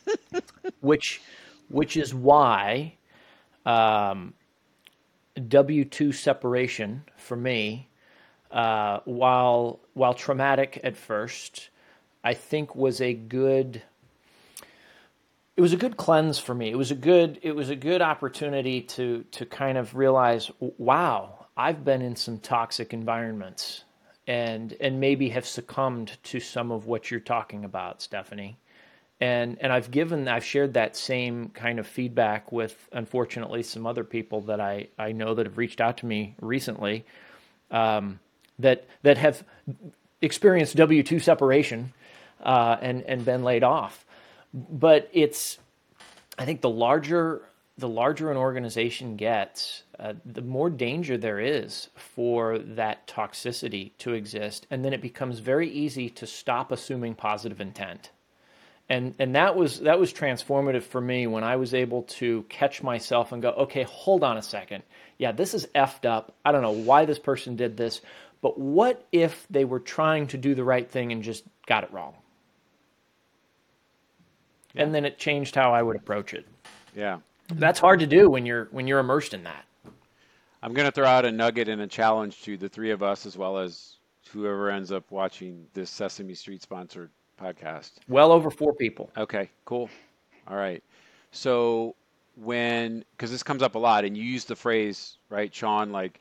Which 0.80 1.20
which 1.68 1.96
is 1.96 2.14
why 2.14 2.94
um, 3.66 4.34
W 5.48 5.84
two 5.84 6.12
separation 6.12 7.04
for 7.16 7.36
me, 7.36 7.88
uh, 8.50 9.00
while 9.04 9.80
while 9.94 10.14
traumatic 10.14 10.80
at 10.82 10.96
first, 10.96 11.68
I 12.24 12.34
think 12.34 12.74
was 12.74 13.00
a 13.00 13.14
good. 13.14 13.82
It 15.56 15.60
was 15.60 15.72
a 15.72 15.76
good 15.76 15.96
cleanse 15.96 16.38
for 16.38 16.54
me. 16.54 16.70
It 16.70 16.78
was 16.78 16.90
a 16.90 16.94
good. 16.94 17.38
It 17.42 17.52
was 17.52 17.68
a 17.70 17.76
good 17.76 18.00
opportunity 18.02 18.80
to 18.82 19.24
to 19.32 19.46
kind 19.46 19.76
of 19.76 19.94
realize, 19.94 20.50
wow, 20.60 21.37
I've 21.58 21.84
been 21.84 22.02
in 22.02 22.14
some 22.14 22.38
toxic 22.38 22.94
environments, 22.94 23.82
and 24.28 24.74
and 24.80 25.00
maybe 25.00 25.30
have 25.30 25.44
succumbed 25.44 26.16
to 26.22 26.38
some 26.38 26.70
of 26.70 26.86
what 26.86 27.10
you're 27.10 27.18
talking 27.18 27.64
about, 27.64 28.00
Stephanie. 28.00 28.56
And 29.20 29.58
and 29.60 29.72
I've 29.72 29.90
given 29.90 30.28
I've 30.28 30.44
shared 30.44 30.74
that 30.74 30.96
same 30.96 31.48
kind 31.48 31.80
of 31.80 31.86
feedback 31.88 32.52
with 32.52 32.88
unfortunately 32.92 33.64
some 33.64 33.86
other 33.86 34.04
people 34.04 34.40
that 34.42 34.60
I 34.60 34.86
I 34.96 35.10
know 35.10 35.34
that 35.34 35.46
have 35.46 35.58
reached 35.58 35.80
out 35.80 35.98
to 35.98 36.06
me 36.06 36.36
recently 36.40 37.04
um, 37.72 38.20
that 38.60 38.86
that 39.02 39.18
have 39.18 39.42
experienced 40.22 40.76
W 40.76 41.02
two 41.02 41.18
separation 41.18 41.92
uh, 42.44 42.76
and 42.80 43.02
and 43.02 43.24
been 43.24 43.42
laid 43.42 43.64
off, 43.64 44.04
but 44.54 45.08
it's 45.12 45.58
I 46.38 46.44
think 46.44 46.60
the 46.60 46.70
larger 46.70 47.42
the 47.78 47.88
larger 47.88 48.30
an 48.30 48.36
organization 48.36 49.16
gets, 49.16 49.84
uh, 49.98 50.12
the 50.26 50.42
more 50.42 50.68
danger 50.68 51.16
there 51.16 51.40
is 51.40 51.88
for 51.94 52.58
that 52.58 53.06
toxicity 53.06 53.92
to 53.98 54.12
exist, 54.12 54.66
and 54.70 54.84
then 54.84 54.92
it 54.92 55.00
becomes 55.00 55.38
very 55.38 55.70
easy 55.70 56.10
to 56.10 56.26
stop 56.26 56.70
assuming 56.72 57.14
positive 57.14 57.60
intent 57.60 58.10
and 58.88 59.14
and 59.18 59.34
that 59.34 59.54
was 59.54 59.80
that 59.80 59.98
was 59.98 60.12
transformative 60.12 60.82
for 60.82 61.00
me 61.00 61.26
when 61.26 61.44
I 61.44 61.56
was 61.56 61.74
able 61.74 62.02
to 62.04 62.44
catch 62.48 62.82
myself 62.82 63.32
and 63.32 63.42
go, 63.42 63.50
okay, 63.50 63.82
hold 63.82 64.24
on 64.24 64.38
a 64.38 64.42
second. 64.42 64.82
Yeah, 65.18 65.32
this 65.32 65.54
is 65.54 65.66
effed 65.74 66.06
up. 66.06 66.34
I 66.44 66.52
don't 66.52 66.62
know 66.62 66.70
why 66.70 67.04
this 67.04 67.18
person 67.18 67.56
did 67.56 67.76
this, 67.76 68.00
but 68.40 68.58
what 68.58 69.06
if 69.12 69.46
they 69.50 69.64
were 69.64 69.80
trying 69.80 70.28
to 70.28 70.38
do 70.38 70.54
the 70.54 70.64
right 70.64 70.88
thing 70.88 71.12
and 71.12 71.22
just 71.22 71.44
got 71.66 71.84
it 71.84 71.92
wrong? 71.92 72.14
Yeah. 74.74 74.84
And 74.84 74.94
then 74.94 75.04
it 75.04 75.18
changed 75.18 75.54
how 75.54 75.74
I 75.74 75.82
would 75.82 75.96
approach 75.96 76.32
it. 76.32 76.46
Yeah. 76.96 77.18
Mm-hmm. 77.48 77.58
That's 77.58 77.80
hard 77.80 78.00
to 78.00 78.06
do 78.06 78.28
when 78.30 78.46
you're 78.46 78.68
when 78.70 78.86
you're 78.86 78.98
immersed 78.98 79.34
in 79.34 79.44
that. 79.44 79.64
I'm 80.62 80.74
going 80.74 80.86
to 80.86 80.92
throw 80.92 81.06
out 81.06 81.24
a 81.24 81.30
nugget 81.30 81.68
and 81.68 81.80
a 81.82 81.86
challenge 81.86 82.42
to 82.42 82.56
the 82.56 82.68
three 82.68 82.90
of 82.90 83.02
us 83.02 83.26
as 83.26 83.36
well 83.36 83.58
as 83.58 83.98
whoever 84.32 84.70
ends 84.70 84.90
up 84.90 85.10
watching 85.10 85.66
this 85.72 85.88
Sesame 85.88 86.34
Street 86.34 86.62
sponsored 86.62 87.10
podcast? 87.40 87.92
Well 88.08 88.32
over 88.32 88.50
four 88.50 88.74
people. 88.74 89.10
Okay, 89.16 89.50
cool. 89.64 89.88
All 90.48 90.56
right. 90.56 90.82
So 91.30 91.94
when 92.36 93.04
because 93.16 93.30
this 93.30 93.42
comes 93.42 93.62
up 93.62 93.74
a 93.74 93.78
lot, 93.78 94.04
and 94.04 94.16
you 94.16 94.22
use 94.22 94.44
the 94.44 94.56
phrase 94.56 95.18
right, 95.28 95.54
Sean, 95.54 95.92
like 95.92 96.20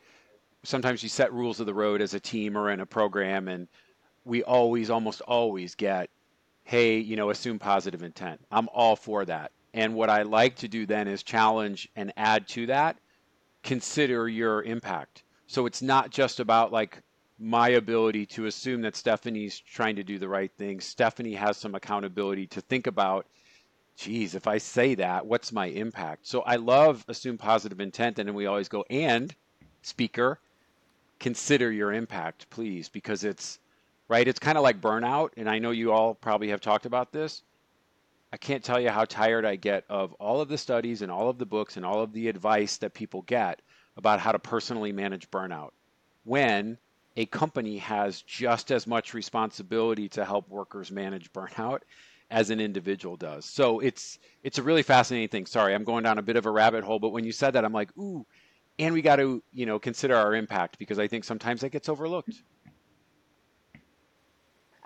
sometimes 0.63 1.03
you 1.03 1.09
set 1.09 1.31
rules 1.33 1.59
of 1.59 1.65
the 1.65 1.73
road 1.73 2.01
as 2.01 2.13
a 2.13 2.19
team 2.19 2.57
or 2.57 2.71
in 2.71 2.79
a 2.79 2.85
program, 2.85 3.47
and 3.47 3.67
we 4.25 4.43
always, 4.43 4.89
almost 4.89 5.21
always 5.21 5.75
get, 5.75 6.09
hey, 6.63 6.97
you 6.97 7.15
know, 7.15 7.29
assume 7.29 7.59
positive 7.59 8.03
intent. 8.03 8.39
I'm 8.51 8.67
all 8.73 8.95
for 8.95 9.25
that. 9.25 9.51
And 9.77 9.93
what 9.93 10.09
I 10.09 10.23
like 10.23 10.55
to 10.55 10.67
do 10.67 10.87
then 10.87 11.07
is 11.07 11.21
challenge 11.21 11.87
and 11.95 12.11
add 12.17 12.47
to 12.47 12.65
that, 12.65 12.97
consider 13.61 14.27
your 14.27 14.63
impact. 14.63 15.21
So 15.45 15.67
it's 15.67 15.83
not 15.83 16.09
just 16.09 16.39
about 16.39 16.71
like 16.71 17.03
my 17.37 17.69
ability 17.69 18.25
to 18.25 18.47
assume 18.47 18.81
that 18.81 18.95
Stephanie's 18.95 19.59
trying 19.59 19.95
to 19.97 20.03
do 20.03 20.17
the 20.17 20.27
right 20.27 20.51
thing. 20.57 20.79
Stephanie 20.79 21.35
has 21.35 21.57
some 21.57 21.75
accountability 21.75 22.47
to 22.47 22.61
think 22.61 22.87
about, 22.87 23.27
geez, 23.95 24.33
if 24.33 24.47
I 24.47 24.57
say 24.57 24.95
that, 24.95 25.27
what's 25.27 25.51
my 25.51 25.67
impact? 25.67 26.25
So 26.25 26.41
I 26.41 26.55
love 26.55 27.05
assume 27.07 27.37
positive 27.37 27.79
intent. 27.79 28.17
And 28.17 28.27
then 28.27 28.35
we 28.35 28.47
always 28.47 28.69
go, 28.69 28.83
and 28.89 29.35
speaker, 29.83 30.39
consider 31.19 31.71
your 31.71 31.93
impact, 31.93 32.49
please, 32.49 32.89
because 32.89 33.23
it's 33.23 33.59
right. 34.07 34.27
It's 34.27 34.39
kind 34.39 34.57
of 34.57 34.63
like 34.63 34.81
burnout. 34.81 35.29
And 35.37 35.47
I 35.47 35.59
know 35.59 35.69
you 35.69 35.91
all 35.91 36.15
probably 36.15 36.49
have 36.49 36.61
talked 36.61 36.87
about 36.87 37.11
this. 37.11 37.43
I 38.31 38.37
can't 38.37 38.63
tell 38.63 38.79
you 38.79 38.89
how 38.89 39.05
tired 39.05 39.45
I 39.45 39.55
get 39.55 39.85
of 39.89 40.13
all 40.13 40.41
of 40.41 40.49
the 40.49 40.57
studies 40.57 41.01
and 41.01 41.11
all 41.11 41.29
of 41.29 41.37
the 41.37 41.45
books 41.45 41.77
and 41.77 41.85
all 41.85 42.01
of 42.01 42.11
the 42.11 42.27
advice 42.27 42.77
that 42.77 42.93
people 42.93 43.21
get 43.21 43.61
about 43.95 44.19
how 44.19 44.31
to 44.31 44.39
personally 44.39 44.91
manage 44.91 45.31
burnout 45.31 45.71
when 46.23 46.77
a 47.15 47.25
company 47.25 47.77
has 47.77 48.21
just 48.21 48.71
as 48.71 48.85
much 48.85 49.13
responsibility 49.13 50.09
to 50.09 50.25
help 50.25 50.49
workers 50.49 50.91
manage 50.91 51.31
burnout 51.33 51.79
as 52.29 52.49
an 52.49 52.59
individual 52.59 53.15
does. 53.15 53.45
So 53.45 53.79
it's 53.79 54.19
it's 54.43 54.57
a 54.57 54.63
really 54.63 54.83
fascinating 54.83 55.29
thing. 55.29 55.45
Sorry, 55.45 55.73
I'm 55.73 55.85
going 55.85 56.03
down 56.03 56.17
a 56.17 56.21
bit 56.21 56.35
of 56.35 56.45
a 56.45 56.51
rabbit 56.51 56.83
hole, 56.83 56.99
but 56.99 57.09
when 57.09 57.23
you 57.23 57.31
said 57.31 57.53
that, 57.53 57.63
I'm 57.63 57.73
like, 57.73 57.95
ooh, 57.97 58.25
and 58.77 58.93
we 58.93 59.01
got 59.01 59.15
to 59.17 59.41
you 59.53 59.65
know 59.65 59.79
consider 59.79 60.15
our 60.15 60.35
impact 60.35 60.77
because 60.77 60.99
I 60.99 61.07
think 61.07 61.23
sometimes 61.23 61.61
that 61.61 61.69
gets 61.69 61.89
overlooked. 61.89 62.43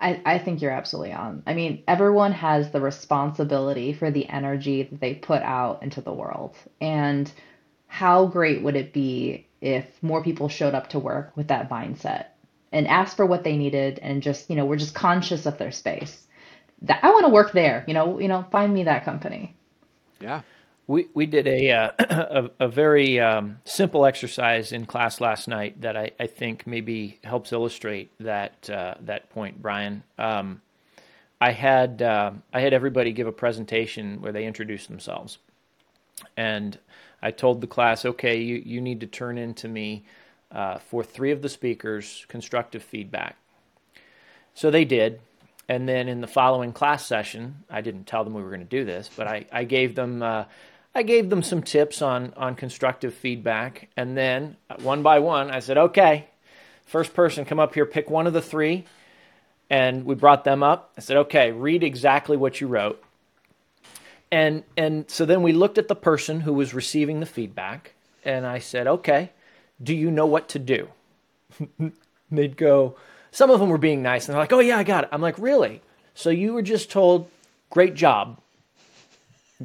I, 0.02 0.20
I 0.24 0.38
think 0.38 0.60
you're 0.60 0.72
absolutely 0.72 1.12
on. 1.12 1.44
I 1.46 1.54
mean, 1.54 1.84
everyone 1.86 2.32
has 2.32 2.72
the 2.72 2.80
responsibility 2.80 3.92
for 3.92 4.10
the 4.10 4.28
energy 4.28 4.82
that 4.82 5.00
they 5.00 5.14
put 5.14 5.42
out 5.42 5.82
into 5.84 6.00
the 6.00 6.12
world. 6.12 6.56
And 6.80 7.30
how 7.86 8.26
great 8.26 8.62
would 8.62 8.74
it 8.74 8.92
be 8.92 9.46
if 9.60 9.84
more 10.02 10.24
people 10.24 10.48
showed 10.48 10.74
up 10.74 10.88
to 10.88 10.98
work 10.98 11.36
with 11.36 11.48
that 11.48 11.70
mindset 11.70 12.26
and 12.72 12.88
asked 12.88 13.16
for 13.16 13.24
what 13.24 13.44
they 13.44 13.56
needed 13.56 14.00
and 14.00 14.22
just, 14.22 14.50
you 14.50 14.56
know, 14.56 14.64
we're 14.64 14.76
just 14.76 14.94
conscious 14.94 15.46
of 15.46 15.56
their 15.56 15.70
space. 15.70 16.26
That 16.82 16.98
I 17.02 17.12
want 17.12 17.26
to 17.26 17.32
work 17.32 17.52
there, 17.52 17.84
you 17.86 17.94
know, 17.94 18.18
you 18.18 18.26
know, 18.26 18.44
find 18.50 18.74
me 18.74 18.84
that 18.84 19.04
company. 19.04 19.54
Yeah. 20.20 20.42
We, 20.86 21.06
we 21.14 21.26
did 21.26 21.46
a, 21.46 21.70
uh, 21.70 21.90
a, 21.98 22.50
a, 22.64 22.68
very 22.68 23.20
um, 23.20 23.58
simple 23.64 24.04
exercise 24.04 24.72
in 24.72 24.84
class 24.86 25.20
last 25.20 25.46
night 25.46 25.80
that 25.80 25.96
I, 25.96 26.10
I 26.18 26.26
think 26.26 26.66
maybe 26.66 27.18
helps 27.24 27.52
illustrate 27.52 28.10
that 28.18 28.68
uh, 28.68 28.94
that 29.00 29.30
point, 29.30 29.62
Brian. 29.62 30.02
Um, 30.18 30.60
I 31.40 31.52
had 31.52 32.02
uh, 32.02 32.32
I 32.52 32.60
had 32.60 32.72
everybody 32.72 33.12
give 33.12 33.26
a 33.26 33.32
presentation 33.32 34.20
where 34.20 34.32
they 34.32 34.44
introduced 34.44 34.88
themselves, 34.88 35.38
and 36.36 36.78
I 37.22 37.30
told 37.30 37.60
the 37.60 37.68
class, 37.68 38.04
okay, 38.04 38.40
you, 38.40 38.60
you 38.64 38.80
need 38.80 39.00
to 39.00 39.06
turn 39.06 39.38
in 39.38 39.54
to 39.54 39.68
me 39.68 40.04
uh, 40.50 40.78
for 40.78 41.04
three 41.04 41.30
of 41.30 41.40
the 41.40 41.48
speakers 41.48 42.26
constructive 42.28 42.82
feedback. 42.82 43.36
So 44.54 44.70
they 44.70 44.84
did. 44.84 45.20
And 45.68 45.88
then 45.88 46.08
in 46.08 46.20
the 46.20 46.26
following 46.26 46.72
class 46.72 47.06
session, 47.06 47.64
I 47.70 47.80
didn't 47.80 48.06
tell 48.06 48.24
them 48.24 48.34
we 48.34 48.42
were 48.42 48.50
going 48.50 48.60
to 48.60 48.66
do 48.66 48.84
this, 48.84 49.08
but 49.16 49.28
I, 49.28 49.46
I 49.52 49.64
gave 49.64 49.94
them 49.94 50.22
uh, 50.22 50.44
I 50.94 51.02
gave 51.02 51.30
them 51.30 51.42
some 51.42 51.62
tips 51.62 52.02
on 52.02 52.34
on 52.36 52.54
constructive 52.54 53.14
feedback. 53.14 53.88
And 53.96 54.16
then 54.16 54.56
uh, 54.68 54.76
one 54.82 55.02
by 55.02 55.18
one, 55.18 55.50
I 55.50 55.60
said, 55.60 55.78
okay, 55.78 56.28
first 56.86 57.14
person 57.14 57.44
come 57.44 57.58
up 57.58 57.74
here, 57.74 57.86
pick 57.86 58.10
one 58.10 58.26
of 58.26 58.32
the 58.32 58.42
three, 58.42 58.84
and 59.70 60.04
we 60.04 60.14
brought 60.14 60.44
them 60.44 60.62
up. 60.62 60.92
I 60.98 61.00
said, 61.00 61.16
"Okay, 61.16 61.50
read 61.50 61.82
exactly 61.82 62.36
what 62.36 62.60
you 62.60 62.66
wrote." 62.66 63.02
And 64.30 64.64
and 64.76 65.10
so 65.10 65.24
then 65.24 65.42
we 65.42 65.52
looked 65.52 65.78
at 65.78 65.88
the 65.88 65.96
person 65.96 66.40
who 66.40 66.52
was 66.52 66.74
receiving 66.74 67.20
the 67.20 67.26
feedback, 67.26 67.94
and 68.24 68.46
I 68.46 68.58
said, 68.58 68.86
"Okay, 68.86 69.30
do 69.82 69.94
you 69.94 70.10
know 70.10 70.26
what 70.26 70.50
to 70.50 70.58
do?" 70.58 70.88
They'd 72.30 72.56
go. 72.56 72.96
Some 73.30 73.48
of 73.48 73.60
them 73.60 73.70
were 73.70 73.78
being 73.78 74.02
nice, 74.02 74.28
and 74.28 74.34
they're 74.34 74.42
like, 74.42 74.52
"Oh 74.52 74.60
yeah, 74.60 74.76
I 74.76 74.84
got 74.84 75.04
it." 75.04 75.10
I'm 75.10 75.22
like, 75.22 75.38
"Really?" 75.38 75.80
So 76.14 76.28
you 76.28 76.52
were 76.52 76.62
just 76.62 76.90
told, 76.90 77.30
"Great 77.70 77.94
job." 77.94 78.38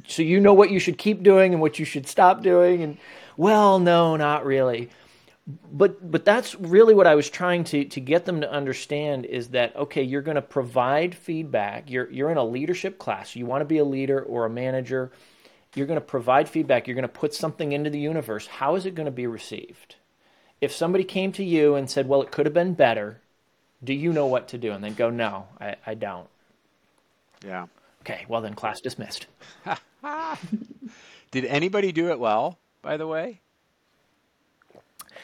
So 0.08 0.22
you 0.22 0.40
know 0.40 0.54
what 0.54 0.72
you 0.72 0.80
should 0.80 0.98
keep 0.98 1.24
doing 1.24 1.54
and 1.54 1.62
what 1.62 1.80
you 1.80 1.86
should 1.86 2.08
stop 2.08 2.44
doing, 2.44 2.84
and 2.84 2.98
well, 3.38 3.80
no, 3.80 4.16
not 4.16 4.46
really 4.46 4.90
but 5.72 6.12
but 6.12 6.26
that's 6.26 6.56
really 6.56 6.94
what 6.94 7.08
I 7.08 7.16
was 7.16 7.30
trying 7.30 7.64
to 7.66 7.86
to 7.86 8.02
get 8.02 8.26
them 8.26 8.42
to 8.42 8.52
understand 8.52 9.26
is 9.26 9.50
that 9.50 9.76
okay, 9.76 10.04
you're 10.04 10.22
going 10.22 10.36
to 10.36 10.42
provide 10.42 11.16
feedback. 11.16 11.90
You're 11.90 12.10
you're 12.12 12.30
in 12.30 12.38
a 12.38 12.44
leadership 12.44 12.98
class. 12.98 13.36
You 13.36 13.46
want 13.46 13.62
to 13.62 13.66
be 13.66 13.78
a 13.78 13.86
leader 13.86 14.22
or 14.22 14.46
a 14.46 14.50
manager. 14.50 15.12
You're 15.74 15.88
going 15.88 16.00
to 16.00 16.06
provide 16.06 16.50
feedback. 16.50 16.88
You're 16.88 16.96
going 16.96 17.04
to 17.04 17.08
put 17.08 17.34
something 17.34 17.72
into 17.72 17.90
the 17.90 18.00
universe. 18.00 18.48
How 18.48 18.76
is 18.76 18.86
it 18.86 18.96
going 18.96 19.06
to 19.06 19.12
be 19.12 19.28
received? 19.28 19.96
If 20.60 20.72
somebody 20.74 21.04
came 21.04 21.32
to 21.34 21.44
you 21.44 21.76
and 21.76 21.90
said, 21.90 22.10
"Well, 22.10 22.22
it 22.22 22.32
could 22.32 22.46
have 22.46 22.54
been 22.54 22.74
better," 22.74 23.22
do 23.82 23.94
you 23.94 24.12
know 24.12 24.28
what 24.28 24.50
to 24.50 24.58
do? 24.58 24.74
And 24.74 24.84
they'd 24.84 24.98
go, 24.98 25.10
"No, 25.10 25.48
I, 25.62 25.76
I 25.86 25.94
don't." 25.94 26.28
Yeah. 27.46 27.68
Okay. 28.02 28.26
Well, 28.28 28.42
then 28.42 28.54
class 28.54 28.82
dismissed. 28.82 29.28
Did 31.32 31.46
anybody 31.46 31.92
do 31.92 32.10
it 32.10 32.20
well? 32.20 32.58
By 32.82 32.98
the 32.98 33.08
way. 33.08 33.42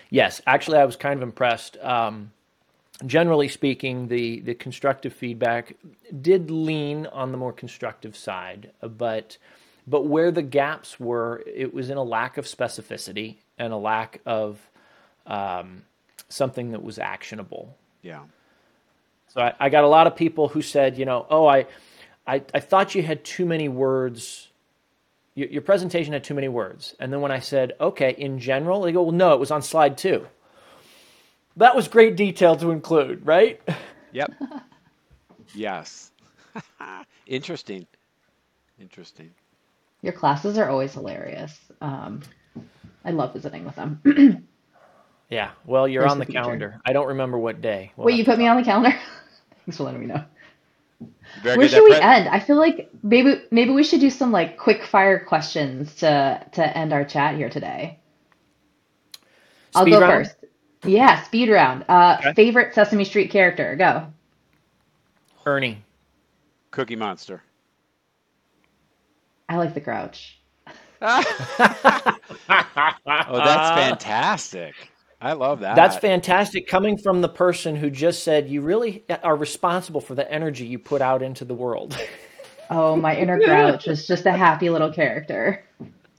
Yes, 0.09 0.41
actually, 0.45 0.77
I 0.77 0.85
was 0.85 0.95
kind 0.95 1.17
of 1.17 1.23
impressed. 1.23 1.77
Um, 1.77 2.31
generally 3.05 3.47
speaking, 3.47 4.07
the 4.07 4.41
the 4.41 4.53
constructive 4.53 5.13
feedback 5.13 5.75
did 6.21 6.51
lean 6.51 7.07
on 7.07 7.31
the 7.31 7.37
more 7.37 7.53
constructive 7.53 8.15
side, 8.15 8.71
but 8.81 9.37
but 9.87 10.05
where 10.05 10.31
the 10.31 10.41
gaps 10.41 10.99
were, 10.99 11.43
it 11.45 11.73
was 11.73 11.89
in 11.89 11.97
a 11.97 12.03
lack 12.03 12.37
of 12.37 12.45
specificity 12.45 13.37
and 13.57 13.73
a 13.73 13.77
lack 13.77 14.21
of 14.25 14.59
um, 15.25 15.83
something 16.29 16.71
that 16.71 16.83
was 16.83 16.97
actionable. 16.99 17.75
Yeah. 18.01 18.21
So 19.29 19.41
I, 19.41 19.53
I, 19.59 19.69
got 19.69 19.83
a 19.83 19.87
lot 19.87 20.07
of 20.07 20.15
people 20.15 20.47
who 20.47 20.61
said, 20.61 20.97
you 20.97 21.05
know, 21.05 21.25
oh, 21.29 21.47
I, 21.47 21.65
I, 22.27 22.41
I 22.53 22.59
thought 22.59 22.95
you 22.95 23.03
had 23.03 23.23
too 23.23 23.45
many 23.45 23.67
words 23.67 24.49
your, 25.35 25.49
your 25.49 25.61
presentation 25.61 26.13
had 26.13 26.23
too 26.23 26.33
many 26.33 26.47
words. 26.47 26.95
And 26.99 27.11
then 27.11 27.21
when 27.21 27.31
I 27.31 27.39
said, 27.39 27.73
okay, 27.79 28.11
in 28.17 28.39
general, 28.39 28.81
they 28.81 28.91
go, 28.91 29.03
well, 29.03 29.11
no, 29.11 29.33
it 29.33 29.39
was 29.39 29.51
on 29.51 29.61
slide 29.61 29.97
two. 29.97 30.27
That 31.57 31.75
was 31.75 31.87
great 31.87 32.15
detail 32.15 32.55
to 32.57 32.71
include, 32.71 33.25
right? 33.25 33.61
Yep. 34.11 34.33
yes. 35.55 36.11
Interesting. 37.27 37.87
Interesting. 38.79 39.31
Your 40.01 40.13
classes 40.13 40.57
are 40.57 40.69
always 40.69 40.93
hilarious. 40.93 41.57
Um, 41.79 42.21
I 43.05 43.11
love 43.11 43.33
visiting 43.33 43.65
with 43.65 43.75
them. 43.75 44.01
yeah. 45.29 45.51
Well, 45.65 45.87
you're 45.87 46.07
on 46.07 46.19
the, 46.19 46.25
the 46.25 46.33
calendar. 46.33 46.81
I 46.85 46.93
don't 46.93 47.07
remember 47.07 47.37
what 47.37 47.61
day. 47.61 47.91
We'll 47.95 48.05
Wait, 48.05 48.15
you 48.15 48.25
put 48.25 48.37
me 48.37 48.47
on 48.47 48.57
the 48.57 48.63
calendar? 48.63 48.97
Thanks 49.65 49.77
for 49.77 49.83
letting 49.83 50.01
me 50.01 50.07
know. 50.07 50.25
Where 51.41 51.67
should 51.67 51.83
we 51.83 51.91
pre- 51.91 52.01
end? 52.01 52.29
I 52.29 52.39
feel 52.39 52.57
like 52.57 52.89
maybe 53.01 53.41
maybe 53.51 53.71
we 53.71 53.83
should 53.83 53.99
do 53.99 54.09
some 54.09 54.31
like 54.31 54.57
quick 54.57 54.83
fire 54.83 55.19
questions 55.19 55.95
to 55.95 56.45
to 56.53 56.77
end 56.77 56.93
our 56.93 57.03
chat 57.03 57.35
here 57.35 57.49
today. 57.49 57.99
I'll 59.75 59.85
go 59.85 59.99
round? 59.99 60.11
first. 60.11 60.35
Yeah, 60.85 61.23
speed 61.23 61.49
round. 61.49 61.85
Uh, 61.87 62.17
okay. 62.19 62.33
Favorite 62.33 62.75
Sesame 62.75 63.05
Street 63.05 63.31
character? 63.31 63.75
Go. 63.75 64.07
Ernie. 65.45 65.83
Cookie 66.71 66.95
Monster. 66.95 67.41
I 69.49 69.57
like 69.57 69.73
the 69.73 69.79
Grouch. 69.79 70.39
oh, 71.01 71.23
that's 73.05 73.79
fantastic. 73.79 74.73
I 75.23 75.33
love 75.33 75.61
that. 75.61 75.77
That's 75.77 75.95
fantastic 75.95 76.67
coming 76.67 76.97
from 76.97 77.21
the 77.21 77.29
person 77.29 77.77
who 77.77 77.89
just 77.89 78.23
said 78.23 78.49
you 78.49 78.59
really 78.59 79.05
are 79.23 79.37
responsible 79.37 80.01
for 80.01 80.15
the 80.15 80.29
energy 80.29 80.65
you 80.65 80.77
put 80.77 81.01
out 81.01 81.23
into 81.23 81.45
the 81.45 81.53
world. 81.53 81.97
oh, 82.69 82.97
my 82.97 83.15
inner 83.15 83.39
grouch 83.39 83.87
is 83.87 84.05
just 84.05 84.25
a 84.25 84.33
happy 84.33 84.69
little 84.69 84.91
character. 84.91 85.63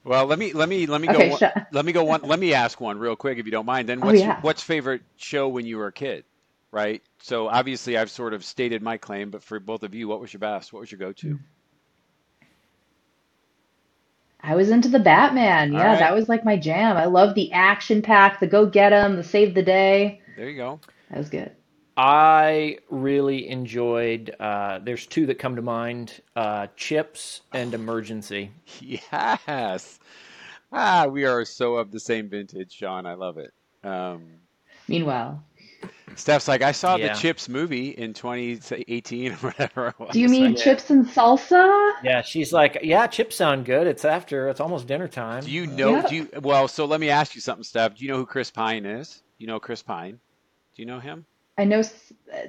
Well, 0.05 0.25
let 0.25 0.39
me 0.39 0.55
let 0.55 0.71
me 0.71 0.87
let 0.87 1.03
me 1.03 1.11
okay, 1.11 1.29
go. 1.29 1.37
One, 1.37 1.67
let 1.71 1.85
me 1.85 1.93
go 1.93 2.05
one. 2.05 2.23
Let 2.23 2.39
me 2.39 2.55
ask 2.55 2.81
one 2.81 2.99
real 2.99 3.15
quick, 3.15 3.37
if 3.37 3.45
you 3.45 3.53
don't 3.53 3.67
mind. 3.67 3.91
Then, 3.91 4.03
oh, 4.03 4.07
what's 4.07 4.21
oh, 4.21 4.25
yeah. 4.25 4.41
what's 4.41 4.63
favorite 4.63 5.03
show 5.17 5.49
when 5.49 5.67
you 5.67 5.77
were 5.77 5.89
a 5.89 5.93
kid? 5.93 6.25
Right. 6.71 7.03
So 7.21 7.49
obviously, 7.49 7.99
I've 7.99 8.11
sort 8.11 8.33
of 8.33 8.43
stated 8.43 8.83
my 8.83 8.97
claim, 8.97 9.31
but 9.31 9.43
for 9.43 9.61
both 9.61 9.83
of 9.83 9.95
you, 9.95 10.09
what 10.09 10.21
was 10.21 10.33
your 10.33 10.41
best? 10.41 10.73
What 10.73 10.81
was 10.81 10.91
your 10.91 10.99
go-to? 10.99 11.39
I 14.47 14.55
was 14.55 14.69
into 14.71 14.89
the 14.89 14.99
Batman. 14.99 15.73
Yeah, 15.73 15.87
right. 15.87 15.99
that 15.99 16.15
was 16.15 16.29
like 16.29 16.45
my 16.45 16.57
jam. 16.57 16.97
I 16.99 17.07
love 17.07 17.35
the 17.35 17.51
action 17.53 18.03
pack, 18.03 18.41
the 18.41 18.47
go 18.47 18.67
get 18.67 18.93
'em, 18.93 19.17
the 19.17 19.25
save 19.25 19.55
the 19.55 19.63
day. 19.63 20.21
There 20.37 20.51
you 20.51 20.57
go. 20.57 20.81
That 21.11 21.19
was 21.19 21.31
good. 21.31 21.51
I 21.97 22.79
really 22.91 23.49
enjoyed. 23.49 24.35
Uh, 24.39 24.81
there's 24.83 25.07
two 25.07 25.27
that 25.27 25.39
come 25.39 25.57
to 25.57 25.63
mind: 25.63 26.21
uh, 26.37 26.67
Chips 26.77 27.41
and 27.53 27.73
Emergency. 27.73 28.51
Yes. 28.81 29.99
Ah, 30.73 31.07
we 31.07 31.25
are 31.25 31.45
so 31.45 31.77
of 31.77 31.93
the 31.93 32.01
same 32.01 32.29
vintage, 32.29 32.73
Sean. 32.73 33.07
I 33.07 33.15
love 33.15 33.39
it. 33.39 33.53
Um, 33.85 34.41
Meanwhile, 34.89 35.43
Steph's 36.19 36.49
like, 36.49 36.63
I 36.63 36.73
saw 36.73 36.97
yeah. 36.97 37.13
the 37.13 37.19
Chips 37.19 37.49
movie 37.49 37.91
in 37.91 38.13
2018 38.13 39.33
or 39.33 39.37
whatever. 39.37 39.95
Do 40.13 40.21
you 40.21 40.29
mean 40.29 40.55
like, 40.55 40.57
chips 40.57 40.91
and 40.91 41.07
salsa? 41.07 41.93
Yeah, 42.03 42.23
she's 42.23 42.53
like, 42.53 42.79
yeah, 42.83 43.07
chips 43.07 43.37
sound 43.37 43.65
good. 43.65 43.87
It's 43.87 44.05
after, 44.05 44.49
it's 44.49 44.61
almost 44.61 44.87
dinner 44.87 45.09
time. 45.09 45.45
Do 45.45 45.51
you 45.51 45.67
know? 45.67 46.07
Do 46.07 46.15
you? 46.15 46.29
Well, 46.43 46.69
so 46.69 46.85
let 46.85 47.01
me 47.01 47.11
ask 47.11 47.35
you 47.35 47.41
something, 47.41 47.65
Steph. 47.65 47.97
Do 47.97 48.05
you 48.05 48.11
know 48.11 48.17
who 48.17 48.27
Chris 48.27 48.51
Pine 48.51 48.87
is? 48.87 49.23
You 49.39 49.47
know 49.47 49.59
Chris 49.61 49.83
Pine? 49.83 50.19
Do 50.75 50.83
you 50.83 50.87
know 50.87 51.01
him? 51.01 51.27
I 51.57 51.65
know, 51.65 51.83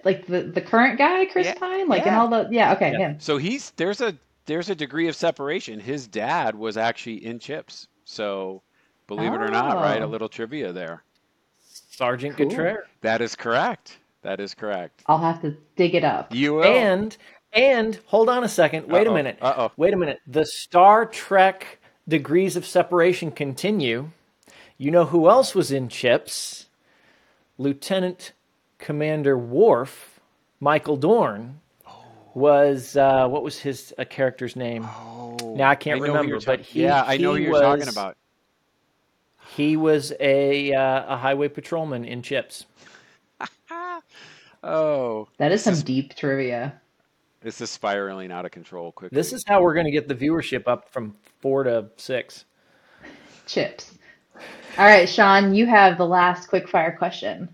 like 0.03 0.25
the 0.25 0.43
the 0.43 0.61
current 0.61 0.97
guy, 0.97 1.25
Chris 1.25 1.45
yeah. 1.45 1.55
Pine, 1.55 1.87
like 1.87 2.03
yeah. 2.05 2.09
and 2.09 2.15
all 2.17 2.27
the 2.27 2.49
yeah. 2.51 2.73
Okay, 2.73 2.91
yeah. 2.91 2.97
him. 2.97 3.19
So 3.19 3.37
he's 3.37 3.71
there's 3.71 4.01
a 4.01 4.17
there's 4.45 4.69
a 4.69 4.75
degree 4.75 5.07
of 5.07 5.15
separation. 5.15 5.79
His 5.79 6.07
dad 6.07 6.55
was 6.55 6.77
actually 6.77 7.25
in 7.25 7.39
Chips, 7.39 7.87
so 8.03 8.63
believe 9.07 9.31
oh. 9.31 9.35
it 9.35 9.41
or 9.41 9.49
not, 9.49 9.75
right? 9.75 10.01
A 10.01 10.05
oh. 10.05 10.07
little 10.07 10.29
trivia 10.29 10.73
there. 10.73 11.03
Sergeant 11.89 12.37
cool. 12.37 12.77
That 13.01 13.21
is 13.21 13.35
correct. 13.35 13.97
That 14.21 14.39
is 14.39 14.53
correct. 14.53 15.03
I'll 15.07 15.19
have 15.19 15.41
to 15.41 15.55
dig 15.75 15.95
it 15.95 16.03
up. 16.03 16.33
You 16.33 16.55
will. 16.55 16.63
And 16.63 17.15
and 17.53 17.99
hold 18.05 18.29
on 18.29 18.43
a 18.43 18.49
second. 18.49 18.87
Wait 18.87 19.07
Uh-oh. 19.07 19.11
a 19.11 19.15
minute. 19.15 19.37
Uh-oh. 19.41 19.71
Wait 19.77 19.93
a 19.93 19.97
minute. 19.97 20.19
The 20.27 20.45
Star 20.45 21.05
Trek 21.05 21.79
degrees 22.07 22.55
of 22.55 22.65
separation 22.65 23.31
continue. 23.31 24.09
You 24.77 24.91
know 24.91 25.05
who 25.05 25.29
else 25.29 25.55
was 25.55 25.71
in 25.71 25.87
Chips? 25.87 26.67
Lieutenant 27.57 28.33
Commander 28.77 29.37
Worf, 29.37 30.19
Michael 30.59 30.97
Dorn, 30.97 31.61
was 32.33 32.97
uh, 32.97 33.27
what 33.27 33.43
was 33.43 33.57
his 33.57 33.93
uh, 33.97 34.03
character's 34.03 34.57
name? 34.57 34.85
Oh, 34.85 35.37
now 35.55 35.69
I 35.69 35.75
can't 35.75 36.01
I 36.01 36.03
remember, 36.03 36.39
but 36.45 36.59
he 36.59 36.83
yeah, 36.83 37.03
I 37.07 37.15
know 37.15 37.33
who 37.33 37.41
you're 37.41 37.51
was, 37.51 37.61
talking 37.61 37.87
about. 37.87 38.17
He 39.55 39.77
was 39.77 40.11
a 40.19 40.73
uh, 40.73 41.13
a 41.13 41.17
highway 41.17 41.47
patrolman 41.47 42.03
in 42.03 42.21
Chips. 42.21 42.65
oh, 44.63 45.29
that 45.37 45.53
is 45.53 45.63
some 45.63 45.73
is, 45.73 45.83
deep 45.83 46.13
trivia. 46.13 46.81
This 47.41 47.61
is 47.61 47.69
spiraling 47.69 48.33
out 48.33 48.43
of 48.43 48.51
control 48.51 48.91
quickly. 48.91 49.15
This 49.15 49.31
is 49.31 49.45
how 49.47 49.61
we're 49.61 49.73
going 49.73 49.85
to 49.85 49.93
get 49.93 50.09
the 50.09 50.15
viewership 50.15 50.67
up 50.67 50.89
from 50.89 51.15
four 51.39 51.63
to 51.63 51.89
six. 51.95 52.43
Chips. 53.45 53.97
All 54.77 54.85
right, 54.85 55.07
Sean, 55.07 55.55
you 55.55 55.65
have 55.67 55.97
the 55.97 56.05
last 56.05 56.49
quick 56.49 56.67
fire 56.67 56.93
question. 56.97 57.47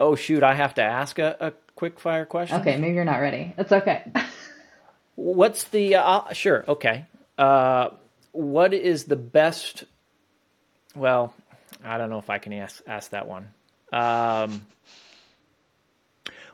Oh 0.00 0.16
shoot, 0.16 0.42
I 0.42 0.54
have 0.54 0.74
to 0.74 0.82
ask 0.82 1.20
a, 1.20 1.36
a 1.38 1.52
quick 1.76 2.00
fire 2.00 2.26
question. 2.26 2.60
Okay, 2.62 2.78
maybe 2.78 2.96
you're 2.96 3.04
not 3.04 3.20
ready. 3.20 3.54
It's 3.56 3.70
okay. 3.70 4.10
What's 5.14 5.64
the 5.64 5.94
uh, 5.94 6.32
sure? 6.32 6.64
Okay. 6.66 7.06
Uh, 7.38 7.90
what 8.32 8.74
is 8.74 9.04
the 9.04 9.16
best 9.16 9.84
well, 10.96 11.34
I 11.84 11.98
don't 11.98 12.10
know 12.10 12.18
if 12.18 12.30
I 12.30 12.38
can 12.38 12.52
ask 12.52 12.82
ask 12.86 13.10
that 13.10 13.28
one. 13.28 13.48
Um, 13.92 14.66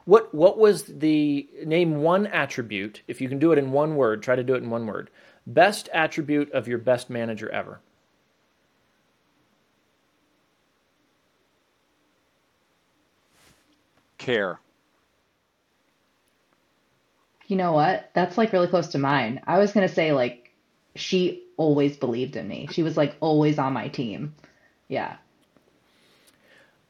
what 0.05 0.35
what 0.35 0.59
was 0.59 0.85
the 0.85 1.49
name 1.65 2.03
one 2.03 2.27
attribute? 2.27 3.03
If 3.07 3.21
you 3.21 3.29
can 3.29 3.39
do 3.39 3.53
it 3.53 3.59
in 3.59 3.73
one 3.73 3.97
word, 3.97 4.23
try 4.23 4.37
to 4.37 4.45
do 4.45 4.55
it 4.55 4.63
in 4.63 4.71
one 4.71 4.87
word. 4.87 5.11
Best 5.47 5.89
attribute 5.93 6.53
of 6.53 6.69
your 6.69 6.79
best 6.79 7.09
manager 7.11 7.49
ever. 7.51 7.81
Care. 14.19 14.61
You 17.47 17.57
know 17.57 17.73
what? 17.73 18.11
That's 18.15 18.39
like 18.39 18.53
really 18.53 18.69
close 18.69 18.89
to 18.89 18.99
mine. 18.99 19.41
I 19.47 19.59
was 19.59 19.73
gonna 19.73 19.89
say 19.89 20.13
like 20.13 20.53
she 20.95 21.42
always 21.57 21.97
believed 21.97 22.37
in 22.37 22.49
me. 22.49 22.69
She 22.73 22.83
was 22.83 22.97
like 22.97 23.17
always 23.21 23.59
on 23.59 23.73
my 23.73 23.89
team. 23.89 24.35
Yeah. 24.89 25.17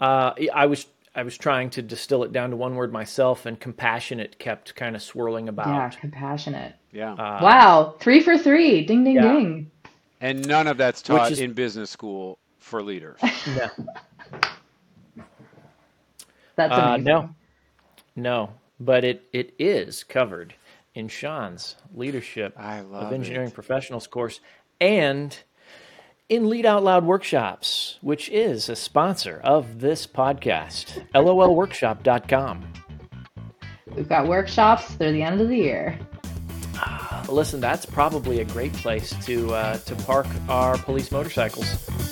Uh, 0.01 0.33
I 0.53 0.66
was 0.66 0.87
I 1.14 1.22
was 1.22 1.37
trying 1.37 1.70
to 1.70 1.83
distill 1.83 2.25
it 2.25 2.33
down 2.33 2.51
to 2.51 2.57
one 2.57 2.75
word 2.75 2.92
myself, 2.92 3.46
and 3.46 3.59
compassionate 3.61 4.38
kept 4.38 4.75
kind 4.75 4.96
of 4.96 5.03
swirling 5.03 5.48
about. 5.48 5.68
Yeah, 5.68 5.88
compassionate. 6.01 6.75
Yeah. 6.90 7.12
Uh, 7.12 7.38
Wow, 7.42 7.94
three 8.01 8.20
for 8.20 8.37
three. 8.38 8.85
Ding, 8.85 9.05
ding, 9.05 9.16
yeah. 9.16 9.22
ding. 9.33 9.70
And 10.20 10.46
none 10.46 10.66
of 10.66 10.77
that's 10.77 11.03
taught 11.03 11.33
is- 11.33 11.40
in 11.40 11.53
business 11.53 11.90
school 11.90 12.38
for 12.59 12.83
leaders. 12.83 13.18
no, 13.46 13.68
That's 16.57 16.72
uh, 16.72 16.96
no, 16.98 17.35
no, 18.16 18.51
but 18.81 19.05
it 19.05 19.29
it 19.33 19.55
is 19.59 20.05
covered 20.05 20.55
in 20.94 21.09
Sean's 21.09 21.76
leadership 21.94 22.55
I 22.57 22.81
love 22.81 23.05
of 23.05 23.12
engineering 23.12 23.48
it. 23.48 23.55
professionals 23.55 24.07
course 24.07 24.40
and 24.81 25.37
in 26.28 26.48
Lead 26.48 26.64
Out 26.64 26.83
Loud 26.83 27.05
Workshops, 27.05 27.98
which 28.00 28.31
is 28.31 28.68
a 28.68 28.76
sponsor 28.76 29.40
of 29.44 29.81
this 29.81 30.07
podcast. 30.07 31.07
LOLworkshop.com. 31.14 32.72
We've 33.94 34.09
got 34.09 34.26
workshops. 34.26 34.94
They're 34.94 35.12
the 35.12 35.22
end 35.22 35.42
of 35.42 35.48
the 35.48 35.57
year. 35.57 35.98
Listen, 37.28 37.61
that's 37.61 37.87
probably 37.87 38.40
a 38.40 38.44
great 38.44 38.72
place 38.72 39.14
to 39.26 39.52
uh, 39.55 39.78
to 39.78 39.94
park 39.96 40.26
our 40.48 40.76
police 40.78 41.12
motorcycles. 41.12 42.12